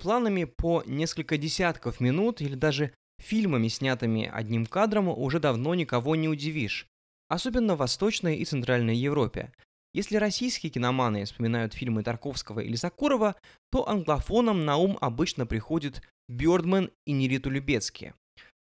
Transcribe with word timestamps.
планами 0.00 0.44
по 0.44 0.82
несколько 0.86 1.36
десятков 1.36 2.00
минут 2.00 2.40
или 2.40 2.54
даже 2.54 2.92
фильмами, 3.18 3.68
снятыми 3.68 4.28
одним 4.32 4.66
кадром, 4.66 5.08
уже 5.08 5.38
давно 5.38 5.74
никого 5.74 6.16
не 6.16 6.28
удивишь. 6.28 6.86
Особенно 7.28 7.74
в 7.74 7.78
Восточной 7.78 8.36
и 8.36 8.44
Центральной 8.44 8.96
Европе. 8.96 9.52
Если 9.92 10.16
российские 10.16 10.70
киноманы 10.70 11.24
вспоминают 11.24 11.74
фильмы 11.74 12.02
Тарковского 12.02 12.60
или 12.60 12.76
Сакурова, 12.76 13.36
то 13.70 13.88
англофонам 13.88 14.64
на 14.64 14.76
ум 14.76 14.96
обычно 15.00 15.46
приходит 15.46 16.02
Бёрдман 16.28 16.90
и 17.06 17.12
Нериту 17.12 17.50
Любецкие. 17.50 18.14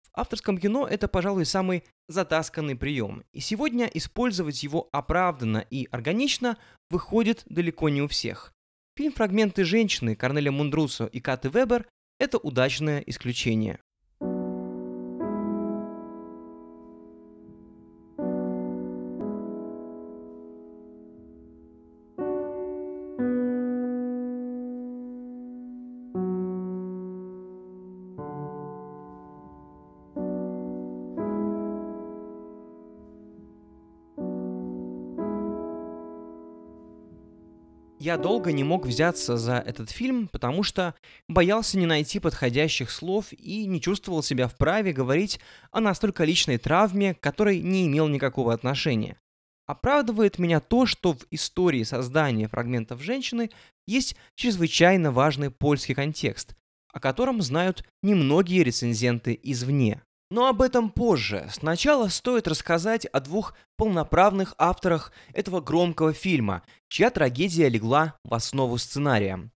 В 0.02 0.10
авторском 0.14 0.58
кино 0.58 0.86
это, 0.86 1.08
пожалуй, 1.08 1.46
самый 1.46 1.84
затасканный 2.08 2.76
прием, 2.76 3.24
и 3.32 3.40
сегодня 3.40 3.86
использовать 3.86 4.62
его 4.62 4.88
оправданно 4.92 5.64
и 5.70 5.88
органично 5.90 6.58
выходит 6.90 7.42
далеко 7.46 7.88
не 7.88 8.02
у 8.02 8.08
всех. 8.08 8.52
Фильм 8.94 9.12
«Фрагменты 9.12 9.64
женщины» 9.64 10.14
Корнеля 10.14 10.52
Мундрусо 10.52 11.06
и 11.06 11.18
Каты 11.20 11.48
Вебер– 11.48 11.88
это 12.18 12.36
удачное 12.36 13.00
исключение. 13.00 13.80
Я 38.04 38.16
долго 38.16 38.50
не 38.50 38.64
мог 38.64 38.84
взяться 38.84 39.36
за 39.36 39.58
этот 39.58 39.90
фильм, 39.90 40.26
потому 40.26 40.64
что 40.64 40.96
боялся 41.28 41.78
не 41.78 41.86
найти 41.86 42.18
подходящих 42.18 42.90
слов 42.90 43.26
и 43.30 43.64
не 43.64 43.80
чувствовал 43.80 44.24
себя 44.24 44.48
вправе 44.48 44.92
говорить 44.92 45.38
о 45.70 45.78
настолько 45.78 46.24
личной 46.24 46.58
травме, 46.58 47.14
которой 47.14 47.60
не 47.60 47.86
имел 47.86 48.08
никакого 48.08 48.52
отношения. 48.52 49.20
Оправдывает 49.68 50.40
меня 50.40 50.58
то, 50.58 50.84
что 50.84 51.12
в 51.12 51.24
истории 51.30 51.84
создания 51.84 52.48
фрагментов 52.48 53.00
женщины 53.00 53.50
есть 53.86 54.16
чрезвычайно 54.34 55.12
важный 55.12 55.52
польский 55.52 55.94
контекст, 55.94 56.56
о 56.92 56.98
котором 56.98 57.40
знают 57.40 57.84
немногие 58.02 58.64
рецензенты 58.64 59.38
извне. 59.44 60.02
Но 60.32 60.46
об 60.46 60.62
этом 60.62 60.88
позже. 60.88 61.46
Сначала 61.50 62.08
стоит 62.08 62.48
рассказать 62.48 63.04
о 63.04 63.20
двух 63.20 63.54
полноправных 63.76 64.54
авторах 64.56 65.12
этого 65.34 65.60
громкого 65.60 66.14
фильма, 66.14 66.62
чья 66.88 67.10
трагедия 67.10 67.68
легла 67.68 68.16
в 68.24 68.32
основу 68.32 68.78
сценария. 68.78 69.50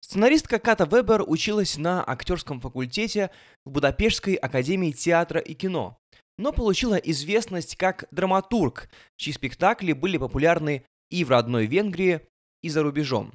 Сценаристка 0.00 0.58
Ката 0.58 0.84
Вебер 0.84 1.24
училась 1.26 1.78
на 1.78 2.04
актерском 2.06 2.60
факультете 2.60 3.30
в 3.64 3.70
Будапештской 3.70 4.34
академии 4.34 4.92
театра 4.92 5.40
и 5.40 5.54
кино, 5.54 5.96
но 6.36 6.52
получила 6.52 6.96
известность 6.96 7.76
как 7.76 8.04
драматург, 8.10 8.90
чьи 9.16 9.32
спектакли 9.32 9.94
были 9.94 10.18
популярны 10.18 10.84
и 11.10 11.24
в 11.24 11.30
родной 11.30 11.64
Венгрии, 11.64 12.20
и 12.62 12.68
за 12.68 12.82
рубежом. 12.82 13.32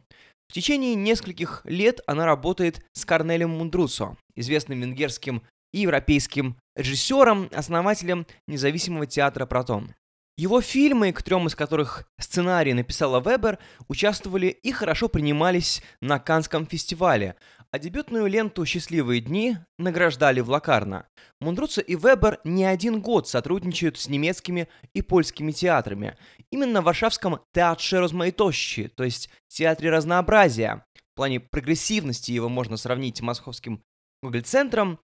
В 0.47 0.53
течение 0.53 0.93
нескольких 0.93 1.61
лет 1.63 2.01
она 2.05 2.27
работает 2.27 2.85
с 2.93 3.03
Корнелем 3.03 3.49
Мундрусо, 3.49 4.15
известным 4.35 4.81
венгерским 4.81 5.41
и 5.71 5.79
европейским 5.79 6.55
режиссером, 6.75 7.49
основателем 7.53 8.25
независимого 8.47 9.05
театра 9.05 9.45
«Протон». 9.45 9.93
Его 10.35 10.61
фильмы, 10.61 11.13
к 11.13 11.21
трем 11.21 11.45
из 11.45 11.53
которых 11.53 12.09
сценарий 12.19 12.73
написала 12.73 13.19
Вебер, 13.19 13.59
участвовали 13.87 14.47
и 14.47 14.71
хорошо 14.71 15.07
принимались 15.07 15.83
на 16.01 16.17
Канском 16.17 16.65
фестивале, 16.65 17.35
а 17.69 17.77
дебютную 17.77 18.25
ленту 18.25 18.65
«Счастливые 18.65 19.21
дни» 19.21 19.57
награждали 19.77 20.39
в 20.39 20.49
Лакарно. 20.49 21.07
Мундруцо 21.39 21.81
и 21.81 21.95
Вебер 21.95 22.39
не 22.43 22.65
один 22.65 22.99
год 22.99 23.27
сотрудничают 23.27 23.99
с 23.99 24.07
немецкими 24.07 24.69
и 24.93 25.03
польскими 25.03 25.51
театрами. 25.51 26.17
Именно 26.49 26.81
в 26.81 26.85
варшавском 26.85 27.41
«Театре 27.53 27.99
Розмаитощи», 27.99 28.87
то 28.87 29.03
есть 29.03 29.29
«Театре 29.49 29.91
разнообразия», 29.91 30.83
в 31.13 31.15
плане 31.15 31.41
прогрессивности 31.41 32.31
его 32.31 32.49
можно 32.49 32.75
сравнить 32.75 33.17
с 33.17 33.21
московским 33.21 33.83
Гоголь-центром, 34.23 34.99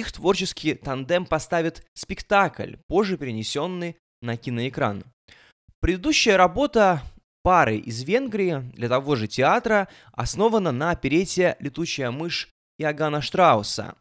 их 0.00 0.12
творческий 0.12 0.74
тандем 0.74 1.26
поставит 1.26 1.86
спектакль, 1.94 2.76
позже 2.88 3.16
перенесенный 3.16 3.96
на 4.22 4.36
киноэкран. 4.36 5.04
Предыдущая 5.80 6.36
работа 6.36 7.02
пары 7.42 7.76
из 7.76 8.02
Венгрии 8.02 8.60
для 8.74 8.88
того 8.88 9.16
же 9.16 9.28
театра 9.28 9.88
основана 10.12 10.72
на 10.72 10.90
оперете 10.90 11.56
«Летучая 11.60 12.10
мышь» 12.10 12.48
Иоганна 12.78 13.22
Штрауса. 13.22 13.94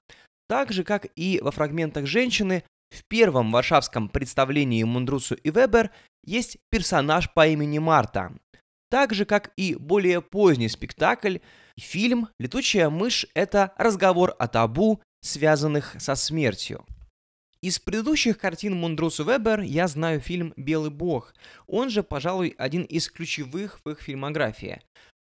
Так 0.47 0.71
же, 0.71 0.83
как 0.83 1.07
и 1.15 1.39
во 1.41 1.51
фрагментах 1.51 2.05
«Женщины», 2.05 2.63
в 2.89 3.03
первом 3.07 3.51
варшавском 3.51 4.09
представлении 4.09 4.83
Мундрусу 4.83 5.35
и 5.35 5.51
Вебер 5.51 5.91
есть 6.25 6.57
персонаж 6.71 7.31
по 7.31 7.47
имени 7.47 7.77
Марта. 7.77 8.33
Так 8.89 9.13
же, 9.13 9.25
как 9.25 9.51
и 9.55 9.75
более 9.75 10.21
поздний 10.21 10.69
спектакль, 10.69 11.37
фильм 11.77 12.29
«Летучая 12.39 12.89
мышь»— 12.89 13.27
это 13.35 13.73
разговор 13.77 14.35
о 14.39 14.47
табу 14.47 15.01
связанных 15.21 15.95
со 15.99 16.15
смертью. 16.15 16.85
Из 17.61 17.77
предыдущих 17.77 18.37
картин 18.37 18.75
Мундрусу 18.75 19.25
Вебер 19.25 19.59
я 19.59 19.87
знаю 19.89 20.21
фильм 20.21 20.53
«Белый 20.55 20.91
бог». 20.91 21.33
Он 21.67 21.89
же, 21.89 22.03
пожалуй, 22.03 22.55
один 22.57 22.83
из 22.83 23.09
ключевых 23.09 23.81
в 23.83 23.89
их 23.89 23.99
фильмографии. 23.99 24.81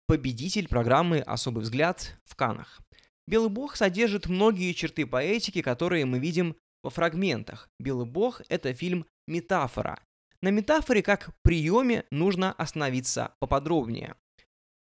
Победитель 0.08 0.68
программы 0.68 1.20
«Особый 1.20 1.64
взгляд» 1.64 2.18
в 2.26 2.36
Канах. 2.36 2.82
«Белый 3.28 3.50
бог» 3.50 3.78
содержит 3.78 4.28
многие 4.28 4.74
черты 4.74 5.06
поэтики, 5.06 5.62
которые 5.62 6.06
мы 6.06 6.20
видим 6.20 6.58
во 6.84 6.90
фрагментах. 6.90 7.70
«Белый 7.80 8.06
бог»— 8.06 8.42
это 8.50 8.74
фильм 8.74 9.06
«Метафора». 9.26 10.00
На 10.42 10.50
метафоре 10.50 11.02
как 11.02 11.32
приеме 11.44 12.04
нужно 12.12 12.52
остановиться 12.52 13.34
поподробнее. 13.40 14.16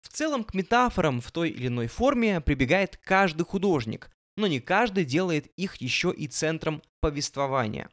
В 0.03 0.09
целом 0.09 0.45
к 0.45 0.55
метафорам 0.55 1.21
в 1.21 1.31
той 1.31 1.51
или 1.51 1.69
иной 1.69 1.87
форме 1.87 2.41
прибегает 2.41 2.97
каждый 2.97 3.45
художник, 3.45 4.11
но 4.37 4.47
не 4.47 4.61
каждый 4.61 5.05
делает 5.05 5.47
их 5.56 5.77
еще 5.77 6.12
и 6.12 6.27
центром 6.27 6.83
повествования. 7.00 7.89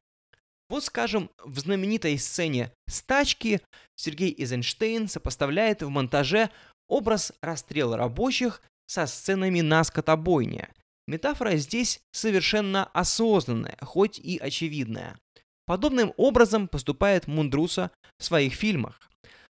Вот, 0.70 0.86
скажем, 0.86 1.30
в 1.44 1.60
знаменитой 1.60 2.18
сцене 2.18 2.72
«Стачки» 2.88 3.62
Сергей 3.98 4.34
Эйзенштейн 4.38 5.10
сопоставляет 5.10 5.84
в 5.84 5.90
монтаже 5.90 6.50
образ 6.88 7.34
расстрела 7.42 7.98
рабочих 7.98 8.62
со 8.88 9.06
сценами 9.06 9.62
на 9.62 9.84
скотобойне. 9.84 10.70
Метафора 11.08 11.58
здесь 11.58 12.00
совершенно 12.12 12.86
осознанная, 12.86 13.78
хоть 13.82 14.18
и 14.18 14.38
очевидная. 14.38 15.18
Подобным 15.66 16.14
образом 16.18 16.68
поступает 16.68 17.28
Мундруса 17.28 17.92
в 18.18 18.24
своих 18.24 18.54
фильмах. 18.54 19.10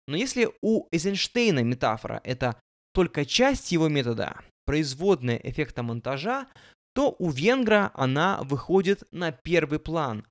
Но 0.08 0.18
если 0.18 0.50
у 0.62 0.88
Эйзенштейна 0.92 1.60
метафора– 1.60 2.22
это 2.24 2.60
только 2.94 3.26
часть 3.26 3.72
его 3.72 3.88
метода, 3.88 4.42
производная 4.66 5.38
эффекта 5.38 5.84
монтажа, 5.84 6.48
то 6.94 7.16
у 7.20 7.30
венгра 7.30 7.92
она 7.94 8.42
выходит 8.44 9.04
на 9.12 9.32
первый 9.32 9.80
план. 9.80 10.26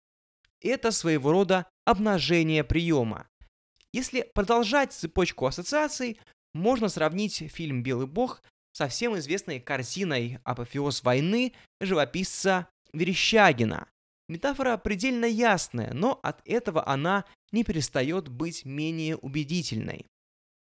Это 0.60 0.93
своего 0.93 1.32
рода 1.32 1.66
обнажение 1.84 2.62
приема. 2.62 3.26
Если 3.92 4.22
продолжать 4.34 4.92
цепочку 4.92 5.47
ассоциаций, 5.47 6.19
можно 6.54 6.88
сравнить 6.88 7.36
фильм 7.53 7.83
«Белый 7.83 8.06
бог» 8.06 8.42
со 8.72 8.89
всем 8.89 9.18
известной 9.18 9.60
картиной 9.60 10.39
«Апофеоз 10.45 11.03
войны» 11.03 11.53
живописца 11.80 12.68
Верещагина. 12.92 13.89
Метафора 14.28 14.77
предельно 14.78 15.27
ясная, 15.27 15.92
но 15.92 16.18
от 16.22 16.41
этого 16.47 16.86
она 16.89 17.24
не 17.51 17.65
перестает 17.65 18.28
быть 18.28 18.65
менее 18.65 19.16
убедительной. 19.16 20.06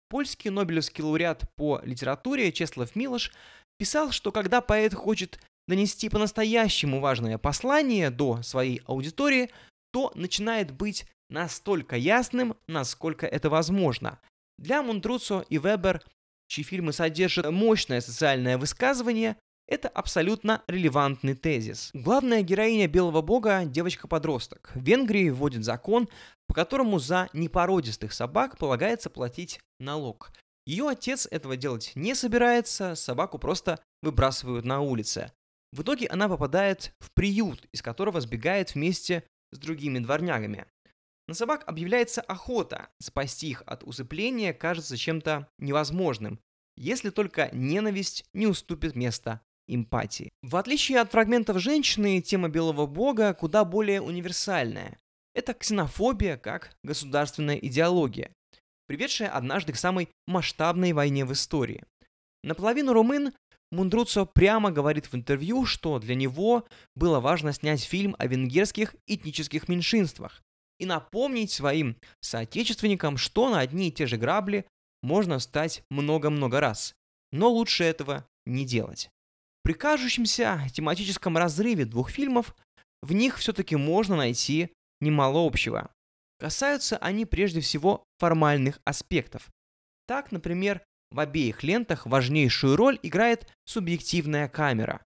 Польский 0.09 0.49
нобелевский 0.49 1.03
лауреат 1.03 1.49
по 1.55 1.81
литературе 1.83 2.51
Чеслав 2.51 2.95
Милош 2.95 3.31
писал, 3.77 4.11
что 4.11 4.31
когда 4.31 4.61
поэт 4.61 4.93
хочет 4.93 5.39
донести 5.67 6.09
по-настоящему 6.09 6.99
важное 6.99 7.37
послание 7.37 8.09
до 8.09 8.41
своей 8.41 8.81
аудитории, 8.85 9.49
то 9.91 10.11
начинает 10.15 10.71
быть 10.71 11.05
настолько 11.29 11.95
ясным, 11.95 12.55
насколько 12.67 13.25
это 13.25 13.49
возможно. 13.49 14.19
Для 14.57 14.83
Мунтруцо 14.83 15.43
и 15.49 15.57
Вебер, 15.57 16.03
чьи 16.47 16.63
фильмы 16.63 16.93
содержат 16.93 17.49
мощное 17.51 18.01
социальное 18.01 18.57
высказывание, 18.57 19.37
это 19.67 19.87
абсолютно 19.87 20.61
релевантный 20.67 21.35
тезис. 21.35 21.89
Главная 21.93 22.41
героиня 22.41 22.87
Белого 22.87 23.21
Бога– 23.21 23.63
девочка-подросток. 23.65 24.71
В 24.75 24.83
Венгрии 24.83 25.29
вводит 25.29 25.63
закон, 25.63 26.09
по 26.47 26.53
которому 26.53 26.99
за 26.99 27.29
непородистых 27.33 28.11
собак 28.11 28.57
полагается 28.57 29.09
платить 29.09 29.61
налог. 29.79 30.31
Ее 30.65 30.87
отец 30.87 31.27
этого 31.29 31.57
делать 31.57 31.91
не 31.95 32.15
собирается, 32.15 32.95
собаку 32.95 33.37
просто 33.37 33.79
выбрасывают 34.01 34.65
на 34.65 34.79
улице. 34.81 35.31
В 35.71 35.81
итоге 35.81 36.07
она 36.07 36.29
попадает 36.29 36.93
в 36.99 37.11
приют, 37.13 37.67
из 37.73 37.81
которого 37.81 38.21
сбегает 38.21 38.75
вместе 38.75 39.23
с 39.51 39.57
другими 39.57 39.99
дворнягами. 39.99 40.65
На 41.27 41.33
собак 41.33 41.63
объявляется 41.67 42.21
охота. 42.21 42.89
Спасти 43.01 43.49
их 43.49 43.63
от 43.65 43.83
усыпления 43.83 44.53
кажется 44.53 44.97
чем-то 44.97 45.47
невозможным, 45.57 46.39
если 46.75 47.09
только 47.09 47.49
ненависть 47.53 48.25
не 48.33 48.47
уступит 48.47 48.95
место 48.95 49.41
эмпатии. 49.67 50.31
В 50.41 50.57
отличие 50.57 50.99
от 50.99 51.11
фрагментов 51.11 51.59
женщины, 51.59 52.21
тема 52.21 52.49
белого 52.49 52.85
бога 52.85 53.33
куда 53.33 53.63
более 53.63 54.01
универсальная. 54.01 54.99
Это 55.33 55.53
ксенофобия 55.53 56.37
как 56.37 56.75
государственная 56.83 57.55
идеология, 57.55 58.33
приведшая 58.87 59.29
однажды 59.29 59.73
к 59.73 59.77
самой 59.77 60.09
масштабной 60.27 60.93
войне 60.93 61.25
в 61.25 61.33
истории. 61.33 61.83
Наполовину 62.43 62.93
румын 62.93 63.33
Мундруцо 63.73 64.27
прямо 64.27 64.71
говорит 64.71 65.07
в 65.07 65.15
интервью, 65.15 65.65
что 65.65 65.97
для 65.97 66.13
него 66.13 66.67
было 66.95 67.19
важно 67.19 67.53
снять 67.53 67.81
фильм 67.81 68.15
о 68.19 68.27
венгерских 68.27 68.95
этнических 69.07 69.67
меньшинствах 69.67 70.43
и 70.79 70.85
напомнить 70.85 71.51
своим 71.51 71.97
соотечественникам, 72.21 73.17
что 73.17 73.49
на 73.49 73.59
одни 73.59 73.87
и 73.87 73.91
те 73.91 74.05
же 74.05 74.17
грабли 74.17 74.67
можно 75.01 75.39
встать 75.39 75.83
много-много 75.89 76.59
раз. 76.59 76.93
Но 77.31 77.49
лучше 77.49 77.83
этого 77.83 78.27
не 78.45 78.63
делать. 78.63 79.09
При 79.63 79.73
кажущемся 79.73 80.61
тематическом 80.71 81.35
разрыве 81.35 81.85
двух 81.85 82.11
фильмов 82.11 82.55
в 83.01 83.13
них 83.13 83.39
все-таки 83.39 83.75
можно 83.75 84.15
найти 84.15 84.69
немало 85.01 85.45
общего. 85.45 85.92
Касаются 86.43 86.97
они 86.97 87.25
прежде 87.25 87.61
всего 87.61 88.03
формальных 88.17 88.81
аспектов. 88.83 89.49
Так, 90.07 90.33
например, 90.33 90.83
в 91.09 91.21
обеих 91.21 91.63
лентах 91.63 92.05
важнейшую 92.05 92.75
роль 92.75 92.99
играет 93.01 93.49
субъективная 93.63 94.49
камера, 94.49 95.05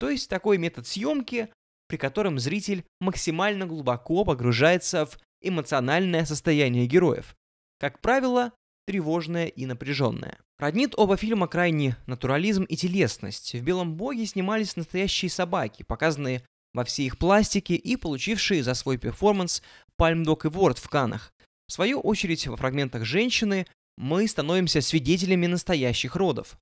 то 0.00 0.10
есть 0.10 0.28
такой 0.28 0.58
метод 0.58 0.88
съемки, 0.88 1.50
при 1.86 1.98
котором 1.98 2.40
зритель 2.40 2.84
максимально 3.00 3.64
глубоко 3.64 4.24
погружается 4.24 5.06
в 5.06 5.20
эмоциональное 5.40 6.24
состояние 6.24 6.88
героев. 6.88 7.36
Как 7.78 8.00
правило, 8.00 8.50
тревожное 8.84 9.46
и 9.46 9.66
напряженное. 9.66 10.36
Роднит 10.58 10.94
оба 10.96 11.16
фильма 11.16 11.46
крайне 11.46 11.96
натурализм 12.06 12.64
и 12.64 12.74
телесность. 12.74 13.54
В 13.54 13.62
«Белом 13.62 13.94
боге» 13.94 14.26
снимались 14.26 14.74
настоящие 14.74 15.30
собаки, 15.30 15.84
показанные 15.84 16.42
во 16.74 16.84
всей 16.84 17.06
их 17.06 17.18
пластике 17.18 17.74
и 17.74 17.96
получившие 17.96 18.62
за 18.62 18.74
свой 18.74 18.98
перформанс 18.98 19.62
Пальмдок 19.96 20.44
и 20.44 20.48
Ворд 20.48 20.78
в 20.78 20.88
Канах. 20.88 21.32
В 21.68 21.72
свою 21.72 22.00
очередь, 22.00 22.46
во 22.46 22.56
фрагментах 22.56 23.04
«Женщины» 23.04 23.66
мы 23.96 24.26
становимся 24.26 24.80
свидетелями 24.80 25.46
настоящих 25.46 26.16
родов. 26.16 26.58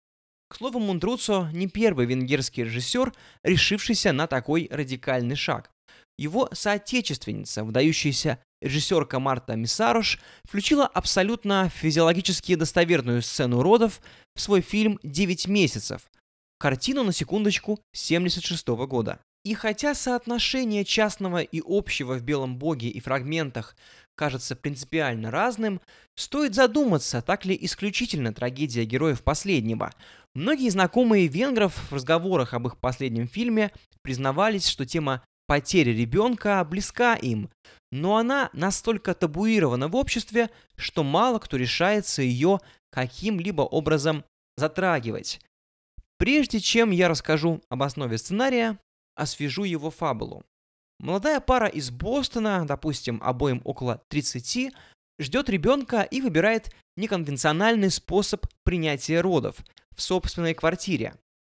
К 0.48 0.56
слову, 0.56 0.80
Мундруцо 0.80 1.48
не 1.52 1.68
первый 1.68 2.06
венгерский 2.06 2.64
режиссер, 2.64 3.12
решившийся 3.44 4.12
на 4.12 4.26
такой 4.26 4.68
радикальный 4.70 5.36
шаг. 5.36 5.70
Его 6.18 6.48
соотечественница, 6.52 7.64
выдающаяся 7.64 8.42
режиссерка 8.60 9.20
Марта 9.20 9.54
Мисарош, 9.54 10.20
включила 10.44 10.86
абсолютно 10.86 11.70
физиологически 11.70 12.56
достоверную 12.56 13.22
сцену 13.22 13.62
родов 13.62 14.02
в 14.34 14.40
свой 14.40 14.60
фильм 14.60 14.98
«Девять 15.02 15.46
месяцев», 15.46 16.10
картину, 16.58 17.04
на 17.04 17.12
секундочку, 17.12 17.80
76 17.92 18.68
года. 18.68 19.20
И 19.44 19.54
хотя 19.54 19.94
соотношение 19.94 20.84
частного 20.84 21.40
и 21.40 21.62
общего 21.64 22.14
в 22.14 22.22
«Белом 22.22 22.58
боге» 22.58 22.88
и 22.88 23.00
фрагментах 23.00 23.74
кажется 24.14 24.54
принципиально 24.54 25.30
разным, 25.30 25.80
стоит 26.14 26.54
задуматься, 26.54 27.22
так 27.22 27.46
ли 27.46 27.56
исключительно 27.58 28.34
трагедия 28.34 28.84
героев 28.84 29.22
последнего. 29.22 29.92
Многие 30.34 30.68
знакомые 30.68 31.26
венгров 31.26 31.74
в 31.90 31.94
разговорах 31.94 32.52
об 32.52 32.66
их 32.66 32.76
последнем 32.76 33.26
фильме 33.28 33.72
признавались, 34.02 34.68
что 34.68 34.84
тема 34.84 35.24
потери 35.46 35.90
ребенка 35.90 36.62
близка 36.64 37.14
им, 37.14 37.50
но 37.90 38.18
она 38.18 38.50
настолько 38.52 39.14
табуирована 39.14 39.88
в 39.88 39.96
обществе, 39.96 40.50
что 40.76 41.02
мало 41.02 41.38
кто 41.38 41.56
решается 41.56 42.20
ее 42.20 42.60
каким-либо 42.90 43.62
образом 43.62 44.22
затрагивать. 44.58 45.40
Прежде 46.18 46.60
чем 46.60 46.90
я 46.90 47.08
расскажу 47.08 47.62
об 47.70 47.82
основе 47.82 48.18
сценария, 48.18 48.78
освежу 49.20 49.64
его 49.64 49.90
фабулу. 49.90 50.44
Молодая 50.98 51.40
пара 51.40 51.66
из 51.66 51.90
Бостона, 51.90 52.66
допустим, 52.66 53.20
обоим 53.22 53.62
около 53.64 54.02
30, 54.08 54.72
ждет 55.18 55.48
ребенка 55.48 56.02
и 56.02 56.20
выбирает 56.20 56.74
неконвенциональный 56.96 57.90
способ 57.90 58.46
принятия 58.64 59.20
родов 59.20 59.56
в 59.96 60.02
собственной 60.02 60.54
квартире. 60.54 61.14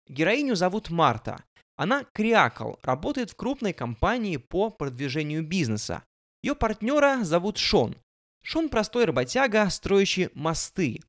Героиню 0.08 0.54
зовут 0.54 0.90
Марта. 0.90 1.42
Она 1.76 2.04
криакл, 2.12 2.74
работает 2.82 3.30
в 3.30 3.36
крупной 3.36 3.72
компании 3.72 4.36
по 4.36 4.70
продвижению 4.70 5.46
бизнеса. 5.46 6.04
Ее 6.42 6.54
партнера 6.54 7.24
зовут 7.24 7.58
Шон. 7.58 7.96
Шон 8.42 8.68
простой 8.68 9.04
работяга, 9.04 9.68
строящий 9.70 10.28
мосты. 10.34 11.00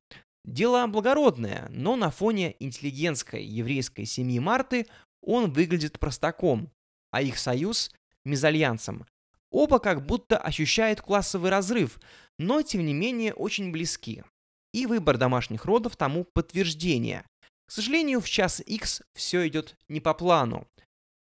Дело 0.44 0.86
благородное, 0.86 1.68
но 1.70 1.96
на 1.96 2.10
фоне 2.10 2.54
интеллигентской 2.60 3.44
еврейской 3.44 4.04
семьи 4.04 4.38
Марты 4.38 4.86
он 5.24 5.52
выглядит 5.52 5.98
простаком, 5.98 6.70
а 7.10 7.22
их 7.22 7.38
союз– 7.38 7.92
мезальянсом. 8.24 9.06
Оба 9.50 9.78
как 9.78 10.04
будто 10.04 10.36
ощущают 10.36 11.00
классовый 11.00 11.50
разрыв, 11.50 12.00
но 12.38 12.62
тем 12.62 12.84
не 12.84 12.92
менее 12.92 13.32
очень 13.34 13.70
близки. 13.70 14.24
И 14.72 14.86
выбор 14.86 15.16
домашних 15.16 15.64
родов 15.64 15.96
тому 15.96 16.24
подтверждение. 16.24 17.24
К 17.66 17.70
сожалению, 17.70 18.20
в 18.20 18.28
час 18.28 18.60
X 18.66 19.02
все 19.14 19.46
идет 19.46 19.76
не 19.88 20.00
по 20.00 20.12
плану. 20.12 20.66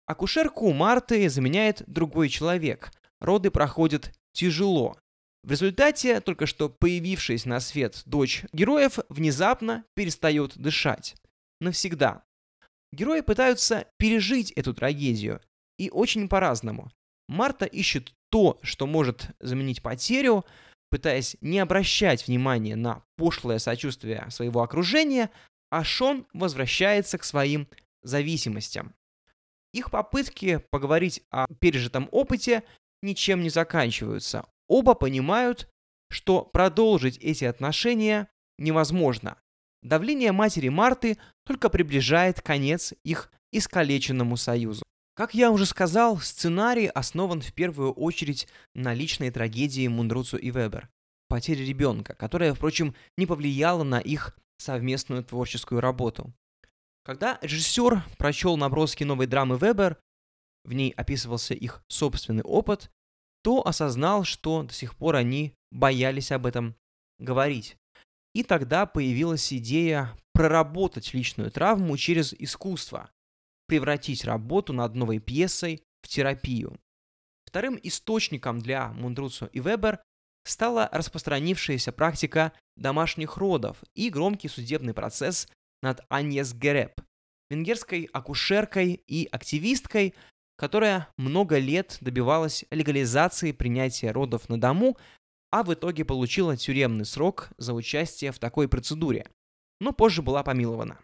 Акушерку 0.07 0.73
Марты 0.73 1.29
заменяет 1.29 1.83
другой 1.87 2.29
человек. 2.29 2.93
Роды 3.21 3.51
проходят 3.51 4.13
тяжело. 4.33 4.97
В 5.43 5.51
результате 5.51 6.21
только 6.21 6.47
что 6.47 6.69
появившаяся 6.69 7.49
на 7.49 7.59
свет 7.59 8.03
дочь 8.07 8.45
героев 8.53 9.01
внезапно 9.09 9.85
перестает 9.95 10.57
дышать. 10.57 11.17
Навсегда. 11.61 12.23
Герои 12.93 13.21
пытаются 13.21 13.87
пережить 13.99 14.53
эту 14.53 14.75
трагедию, 14.75 15.41
и 15.79 15.91
очень 15.91 16.29
по-разному. 16.29 16.91
Марта 17.29 17.65
ищет 17.65 18.13
то, 18.31 18.59
что 18.63 18.87
может 18.87 19.31
заменить 19.41 19.83
потерю, 19.83 20.45
пытаясь 20.91 21.37
не 21.41 21.59
обращать 21.59 22.27
внимания 22.27 22.77
на 22.77 23.03
пошлое 23.17 23.59
сочувствие 23.59 24.27
своего 24.31 24.63
окружения, 24.63 25.31
а 25.71 25.85
Шон 25.85 26.27
возвращается 26.35 27.17
к 27.17 27.25
своим 27.25 27.67
зависимостям. 28.03 28.95
Их 29.73 29.91
попытки 29.91 30.63
поговорить 30.71 31.23
о 31.31 31.47
пережитом 31.61 32.09
опыте 32.13 32.63
ничем 33.03 33.41
не 33.43 33.49
заканчиваются. 33.49 34.47
Оба 34.69 34.95
понимают, 34.95 35.69
что 36.11 36.43
продолжить 36.43 37.17
эти 37.19 37.45
отношения 37.45 38.29
невозможно. 38.59 39.39
Давление 39.83 40.33
матери 40.33 40.69
Марты 40.69 41.19
только 41.45 41.69
приближает 41.69 42.41
конец 42.41 42.95
их 43.05 43.33
искалеченному 43.51 44.37
союзу. 44.37 44.83
Как 45.15 45.35
я 45.35 45.51
уже 45.51 45.67
сказал, 45.67 46.19
сценарий 46.19 46.87
основан 46.87 47.43
в 47.43 47.53
первую 47.53 47.93
очередь 47.93 48.49
на 48.75 48.95
личной 48.95 49.31
трагедии 49.31 49.87
Мундруцу 49.89 50.39
и 50.39 50.51
Вебер. 50.51 50.89
Потеря 51.29 51.65
ребенка, 51.65 52.15
которая, 52.15 52.55
впрочем, 52.55 52.95
не 53.17 53.27
повлияла 53.27 53.83
на 53.83 53.99
их 53.99 54.39
совместную 54.59 55.25
творческую 55.25 55.81
работу. 55.81 56.33
Когда 57.05 57.39
режиссер 57.43 58.05
прочел 58.17 58.57
наброски 58.57 59.05
новой 59.05 59.27
драмы 59.27 59.59
Вебер, 59.59 59.99
в 60.65 60.73
ней 60.73 60.91
описывался 60.91 61.55
их 61.55 61.83
собственный 61.89 62.45
опыт, 62.45 62.91
то 63.43 63.67
осознал, 63.67 64.25
что 64.25 64.63
до 64.63 64.73
сих 64.73 64.97
пор 64.97 65.17
они 65.17 65.55
боялись 65.73 66.31
об 66.31 66.47
этом 66.47 66.77
говорить. 67.19 67.77
И 68.35 68.43
тогда 68.43 68.87
появилась 68.87 69.53
идея 69.53 70.17
проработать 70.33 71.13
личную 71.13 71.51
травму 71.51 71.97
через 71.97 72.33
искусство, 72.33 73.11
превратить 73.67 74.25
работу 74.25 74.73
над 74.73 74.95
новой 74.95 75.19
пьесой 75.19 75.83
в 76.03 76.09
терапию. 76.09 76.79
Вторым 77.45 77.79
источником 77.83 78.61
для 78.61 78.89
Мундруцо 78.89 79.47
и 79.47 79.61
Вебер 79.61 80.01
стала 80.45 80.89
распространившаяся 80.91 81.93
практика 81.93 82.53
домашних 82.77 83.37
родов 83.37 83.77
и 83.95 84.09
громкий 84.09 84.49
судебный 84.49 84.95
процесс 84.95 85.49
над 85.83 86.01
Аньес 86.09 86.55
Гереп, 86.55 87.01
венгерской 87.51 88.09
акушеркой 88.13 89.03
и 89.07 89.29
активисткой, 89.31 90.15
которая 90.57 91.09
много 91.19 91.59
лет 91.59 91.99
добивалась 92.01 92.65
легализации 92.71 93.53
принятия 93.53 94.11
родов 94.11 94.49
на 94.49 94.61
дому 94.61 94.97
а 95.53 95.63
в 95.63 95.73
итоге 95.73 96.05
получила 96.05 96.57
тюремный 96.57 97.05
срок 97.05 97.51
за 97.59 97.75
участие 97.75 98.33
в 98.33 98.39
такой 98.39 98.69
процедуре, 98.69 99.27
но 99.81 99.93
позже 99.93 100.23
была 100.23 100.43
помилована. 100.43 100.99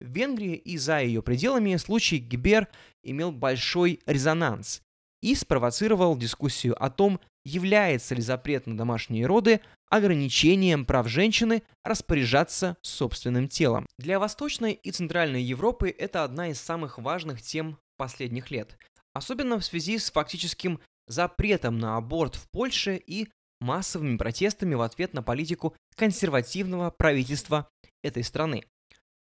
В 0.00 0.06
Венгрии 0.06 0.54
и 0.54 0.76
за 0.76 1.00
ее 1.00 1.22
пределами 1.22 1.76
случай 1.76 2.18
Гибер 2.18 2.68
имел 3.02 3.32
большой 3.32 4.00
резонанс 4.06 4.82
и 5.22 5.34
спровоцировал 5.34 6.16
дискуссию 6.16 6.82
о 6.82 6.90
том, 6.90 7.20
является 7.44 8.14
ли 8.14 8.22
запрет 8.22 8.66
на 8.66 8.76
домашние 8.76 9.26
роды 9.26 9.60
ограничением 9.88 10.84
прав 10.84 11.08
женщины 11.08 11.62
распоряжаться 11.82 12.76
собственным 12.82 13.48
телом. 13.48 13.86
Для 13.98 14.18
Восточной 14.18 14.72
и 14.72 14.90
Центральной 14.90 15.42
Европы 15.42 15.94
это 15.96 16.22
одна 16.22 16.48
из 16.48 16.60
самых 16.60 16.98
важных 16.98 17.42
тем 17.42 17.78
последних 17.96 18.50
лет, 18.50 18.76
особенно 19.14 19.58
в 19.58 19.64
связи 19.64 19.98
с 19.98 20.10
фактическим 20.10 20.80
запретом 21.06 21.78
на 21.78 21.96
аборт 21.96 22.36
в 22.36 22.48
Польше 22.50 23.02
и 23.04 23.28
массовыми 23.60 24.16
протестами 24.16 24.74
в 24.74 24.80
ответ 24.80 25.14
на 25.14 25.22
политику 25.22 25.74
консервативного 25.96 26.90
правительства 26.90 27.68
этой 28.02 28.24
страны. 28.24 28.64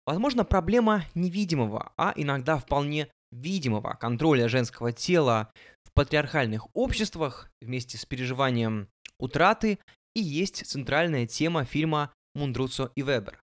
Возможно, 0.06 0.44
проблема 0.44 1.06
невидимого, 1.16 1.94
а 1.98 2.14
иногда 2.16 2.58
вполне 2.58 3.10
видимого 3.32 3.94
контроля 3.94 4.48
женского 4.48 4.92
тела 4.92 5.52
в 5.84 5.94
патриархальных 5.94 6.68
обществах 6.76 7.50
вместе 7.62 7.98
с 7.98 8.06
переживанием 8.06 8.90
утраты 9.20 9.80
и 10.16 10.22
есть 10.22 10.66
центральная 10.66 11.26
тема 11.26 11.66
фильма 11.66 12.14
Мундруцо 12.36 12.92
и 12.96 13.02
Вебер. 13.02 13.40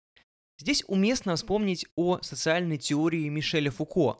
Здесь 0.61 0.82
уместно 0.88 1.37
вспомнить 1.37 1.87
о 1.97 2.20
социальной 2.20 2.78
теории 2.78 3.28
Мишеля 3.28 3.70
Фуко, 3.70 4.18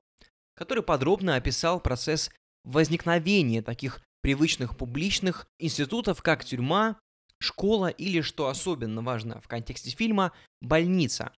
который 0.55 0.83
подробно 0.85 1.35
описал 1.35 1.81
процесс 1.81 2.31
возникновения 2.65 3.63
таких 3.63 4.01
привычных 4.23 4.77
публичных 4.77 5.47
институтов, 5.59 6.23
как 6.23 6.45
тюрьма, 6.45 6.99
школа 7.39 7.89
или, 7.89 8.21
что 8.21 8.49
особенно 8.49 9.03
важно 9.03 9.41
в 9.41 9.49
контексте 9.49 9.91
фильма, 9.91 10.33
больница. 10.61 11.33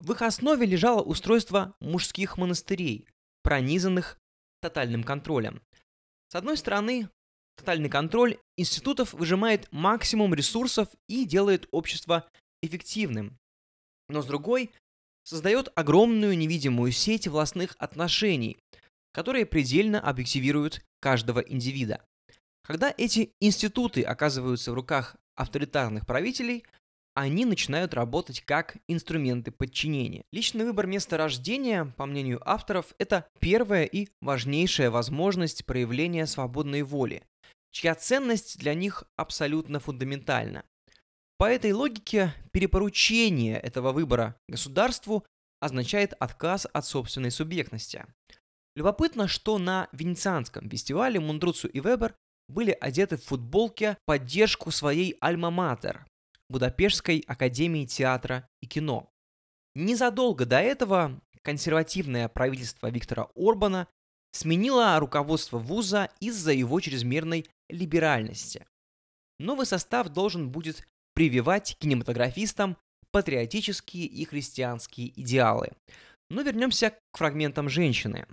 В 0.00 0.12
их 0.12 0.22
основе 0.22 0.66
лежало 0.66 1.02
устройство 1.02 1.74
мужских 1.80 2.36
монастырей, 2.36 3.06
пронизанных 3.42 4.18
тотальным 4.60 5.04
контролем. 5.04 5.62
С 6.28 6.34
одной 6.34 6.56
стороны, 6.56 7.08
тотальный 7.56 7.88
контроль 7.88 8.38
институтов 8.56 9.12
выжимает 9.12 9.70
максимум 9.70 10.34
ресурсов 10.34 10.88
и 11.08 11.24
делает 11.24 11.68
общество 11.70 12.28
эффективным. 12.62 13.38
Но 14.08 14.22
с 14.22 14.26
другой, 14.26 14.70
создает 15.24 15.70
огромную 15.76 16.36
невидимую 16.36 16.92
сеть 16.92 17.28
властных 17.28 17.76
отношений, 17.78 18.58
которые 19.12 19.46
предельно 19.46 20.00
объективируют 20.00 20.82
каждого 21.00 21.40
индивида. 21.40 22.04
Когда 22.64 22.94
эти 22.96 23.32
институты 23.40 24.02
оказываются 24.02 24.70
в 24.72 24.74
руках 24.74 25.16
авторитарных 25.34 26.06
правителей, 26.06 26.64
они 27.14 27.44
начинают 27.44 27.92
работать 27.92 28.40
как 28.40 28.76
инструменты 28.88 29.50
подчинения. 29.50 30.22
Личный 30.32 30.64
выбор 30.64 30.86
места 30.86 31.16
рождения, 31.16 31.92
по 31.96 32.06
мнению 32.06 32.40
авторов, 32.48 32.94
это 32.98 33.26
первая 33.38 33.84
и 33.84 34.08
важнейшая 34.20 34.90
возможность 34.90 35.66
проявления 35.66 36.26
свободной 36.26 36.82
воли, 36.82 37.22
чья 37.70 37.94
ценность 37.94 38.58
для 38.58 38.74
них 38.74 39.04
абсолютно 39.16 39.78
фундаментальна. 39.78 40.64
По 41.36 41.44
этой 41.44 41.72
логике 41.72 42.32
перепоручение 42.52 43.58
этого 43.58 43.92
выбора 43.92 44.36
государству 44.48 45.26
означает 45.60 46.14
отказ 46.18 46.66
от 46.72 46.86
собственной 46.86 47.30
субъектности. 47.30 48.06
Любопытно, 48.74 49.28
что 49.28 49.58
на 49.58 49.88
Венецианском 49.92 50.70
фестивале 50.70 51.20
Мундруцу 51.20 51.68
и 51.68 51.80
Вебер 51.80 52.14
были 52.48 52.76
одеты 52.80 53.16
в 53.16 53.24
футболке 53.24 53.96
поддержку 54.04 54.70
своей 54.70 55.16
альма-матер– 55.20 56.06
Будапештской 56.48 57.24
академии 57.26 57.86
театра 57.86 58.46
и 58.60 58.66
кино. 58.66 59.10
Незадолго 59.74 60.44
до 60.44 60.60
этого 60.60 61.20
консервативное 61.42 62.28
правительство 62.28 62.90
Виктора 62.90 63.28
Орбана 63.34 63.88
сменило 64.32 64.98
руководство 64.98 65.58
вуза 65.58 66.10
из-за 66.20 66.52
его 66.52 66.80
чрезмерной 66.80 67.46
либеральности. 67.68 68.66
Новый 69.38 69.66
состав 69.66 70.08
должен 70.08 70.50
будет 70.50 70.86
прививать 71.14 71.76
кинематографистам 71.78 72.76
патриотические 73.10 74.06
и 74.06 74.24
христианские 74.24 75.08
идеалы. 75.20 75.72
Но 76.30 76.42
вернемся 76.42 76.90
к 76.90 77.18
фрагментам 77.18 77.68
женщины. 77.68 78.26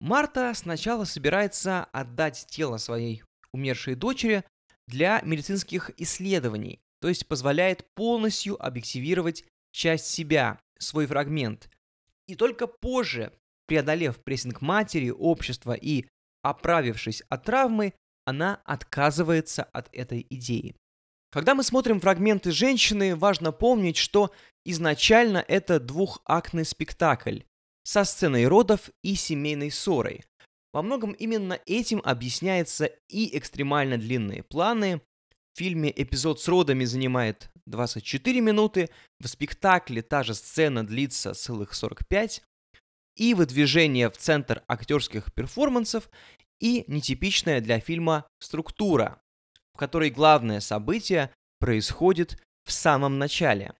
Марта 0.00 0.52
сначала 0.54 1.04
собирается 1.04 1.84
отдать 1.92 2.46
тело 2.48 2.78
своей 2.78 3.22
умершей 3.52 3.94
дочери 3.94 4.44
для 4.86 5.20
медицинских 5.22 5.90
исследований, 5.96 6.80
то 7.00 7.08
есть 7.08 7.26
позволяет 7.26 7.86
полностью 7.94 8.62
объективировать 8.64 9.44
часть 9.72 10.06
себя, 10.06 10.60
свой 10.78 11.06
фрагмент. 11.06 11.70
И 12.26 12.34
только 12.34 12.66
позже, 12.66 13.32
преодолев 13.66 14.22
прессинг 14.22 14.60
матери, 14.60 15.10
общества 15.10 15.72
и 15.72 16.06
оправившись 16.42 17.22
от 17.28 17.44
травмы, 17.44 17.94
она 18.24 18.60
отказывается 18.64 19.64
от 19.64 19.88
этой 19.92 20.26
идеи. 20.30 20.74
Когда 21.30 21.54
мы 21.54 21.62
смотрим 21.62 22.00
фрагменты 22.00 22.50
женщины, 22.50 23.14
важно 23.14 23.52
помнить, 23.52 23.96
что 23.96 24.32
изначально 24.64 25.44
это 25.46 25.78
двухактный 25.78 26.64
спектакль 26.64 27.40
со 27.84 28.04
сценой 28.04 28.46
родов 28.46 28.90
и 29.02 29.14
семейной 29.14 29.70
ссорой, 29.70 30.24
во 30.72 30.82
многом 30.82 31.12
именно 31.12 31.58
этим 31.66 32.00
объясняется 32.04 32.86
и 33.08 33.36
экстремально 33.36 33.98
длинные 33.98 34.42
планы. 34.42 35.00
В 35.52 35.58
фильме 35.58 35.92
эпизод 35.94 36.40
с 36.40 36.48
родами 36.48 36.84
занимает 36.84 37.50
24 37.66 38.40
минуты, 38.40 38.88
в 39.18 39.26
спектакле 39.26 40.02
та 40.02 40.22
же 40.22 40.34
сцена 40.34 40.86
длится 40.86 41.34
целых 41.34 41.74
45, 41.74 42.42
и 43.16 43.34
выдвижение 43.34 44.10
в 44.10 44.16
центр 44.16 44.62
актерских 44.68 45.32
перформансов, 45.32 46.08
и 46.60 46.84
нетипичная 46.86 47.60
для 47.60 47.80
фильма 47.80 48.26
структура, 48.38 49.20
в 49.74 49.78
которой 49.78 50.10
главное 50.10 50.60
событие 50.60 51.32
происходит 51.58 52.40
в 52.64 52.72
самом 52.72 53.18
начале. 53.18 53.74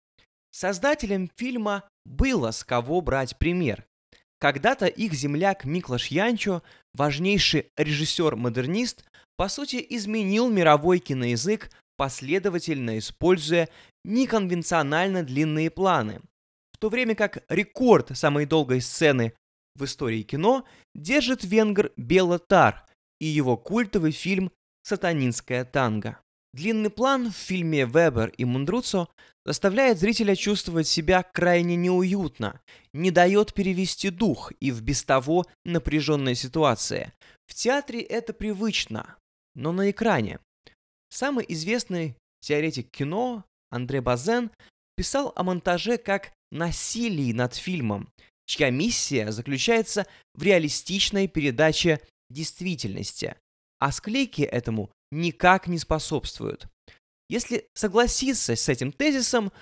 Создателям 0.50 1.30
фильма 1.36 1.88
было 2.04 2.50
с 2.50 2.64
кого 2.64 3.00
брать 3.00 3.38
пример. 3.38 3.86
Когда-то 4.40 4.86
их 4.86 5.12
земляк 5.12 5.66
Миклаш 5.66 6.06
Янчо, 6.06 6.62
важнейший 6.94 7.66
режиссер-модернист, 7.76 9.04
по 9.36 9.48
сути 9.48 9.84
изменил 9.90 10.48
мировой 10.48 10.98
киноязык, 10.98 11.70
последовательно 11.96 12.98
используя 12.98 13.68
неконвенционально 14.04 15.22
длинные 15.22 15.70
планы. 15.70 16.22
В 16.72 16.78
то 16.78 16.88
время 16.88 17.14
как 17.14 17.44
рекорд 17.50 18.16
самой 18.16 18.46
долгой 18.46 18.80
сцены 18.80 19.34
в 19.74 19.84
истории 19.84 20.22
кино 20.22 20.66
держит 20.94 21.44
венгр 21.44 21.92
Бела 21.98 22.38
Тар 22.38 22.86
и 23.20 23.26
его 23.26 23.58
культовый 23.58 24.12
фильм 24.12 24.50
«Сатанинская 24.82 25.66
танго». 25.66 26.18
Длинный 26.52 26.90
план 26.90 27.30
в 27.30 27.36
фильме 27.36 27.86
«Вебер 27.86 28.30
и 28.36 28.44
Мундруцо» 28.44 29.08
заставляет 29.44 29.98
зрителя 29.98 30.34
чувствовать 30.34 30.88
себя 30.88 31.22
крайне 31.22 31.76
неуютно, 31.76 32.60
не 32.92 33.10
дает 33.10 33.54
перевести 33.54 34.10
дух 34.10 34.52
и 34.60 34.72
в 34.72 34.82
без 34.82 35.04
того 35.04 35.46
напряженной 35.64 36.34
ситуации. 36.34 37.12
В 37.46 37.54
театре 37.54 38.00
это 38.00 38.32
привычно, 38.32 39.16
но 39.54 39.72
на 39.72 39.90
экране. 39.90 40.40
Самый 41.08 41.44
известный 41.48 42.16
теоретик 42.40 42.90
кино 42.90 43.44
Андре 43.70 44.00
Базен 44.00 44.50
писал 44.96 45.32
о 45.36 45.44
монтаже 45.44 45.98
как 45.98 46.32
насилии 46.50 47.32
над 47.32 47.54
фильмом, 47.54 48.08
чья 48.46 48.70
миссия 48.70 49.30
заключается 49.30 50.06
в 50.34 50.42
реалистичной 50.42 51.28
передаче 51.28 52.00
действительности, 52.28 53.36
а 53.78 53.92
склейки 53.92 54.42
этому 54.42 54.90
никак 55.10 55.66
не 55.66 55.78
способствуют. 55.78 56.66
Если 57.28 57.68
согласиться 57.74 58.56
с 58.56 58.68
этим 58.68 58.92
тезисом, 58.92 59.52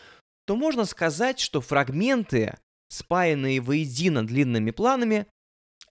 то 0.47 0.57
можно 0.57 0.85
сказать, 0.85 1.39
что 1.39 1.61
фрагменты, 1.61 2.57
спаянные 2.89 3.61
воедино 3.61 4.27
длинными 4.27 4.71
планами, 4.71 5.27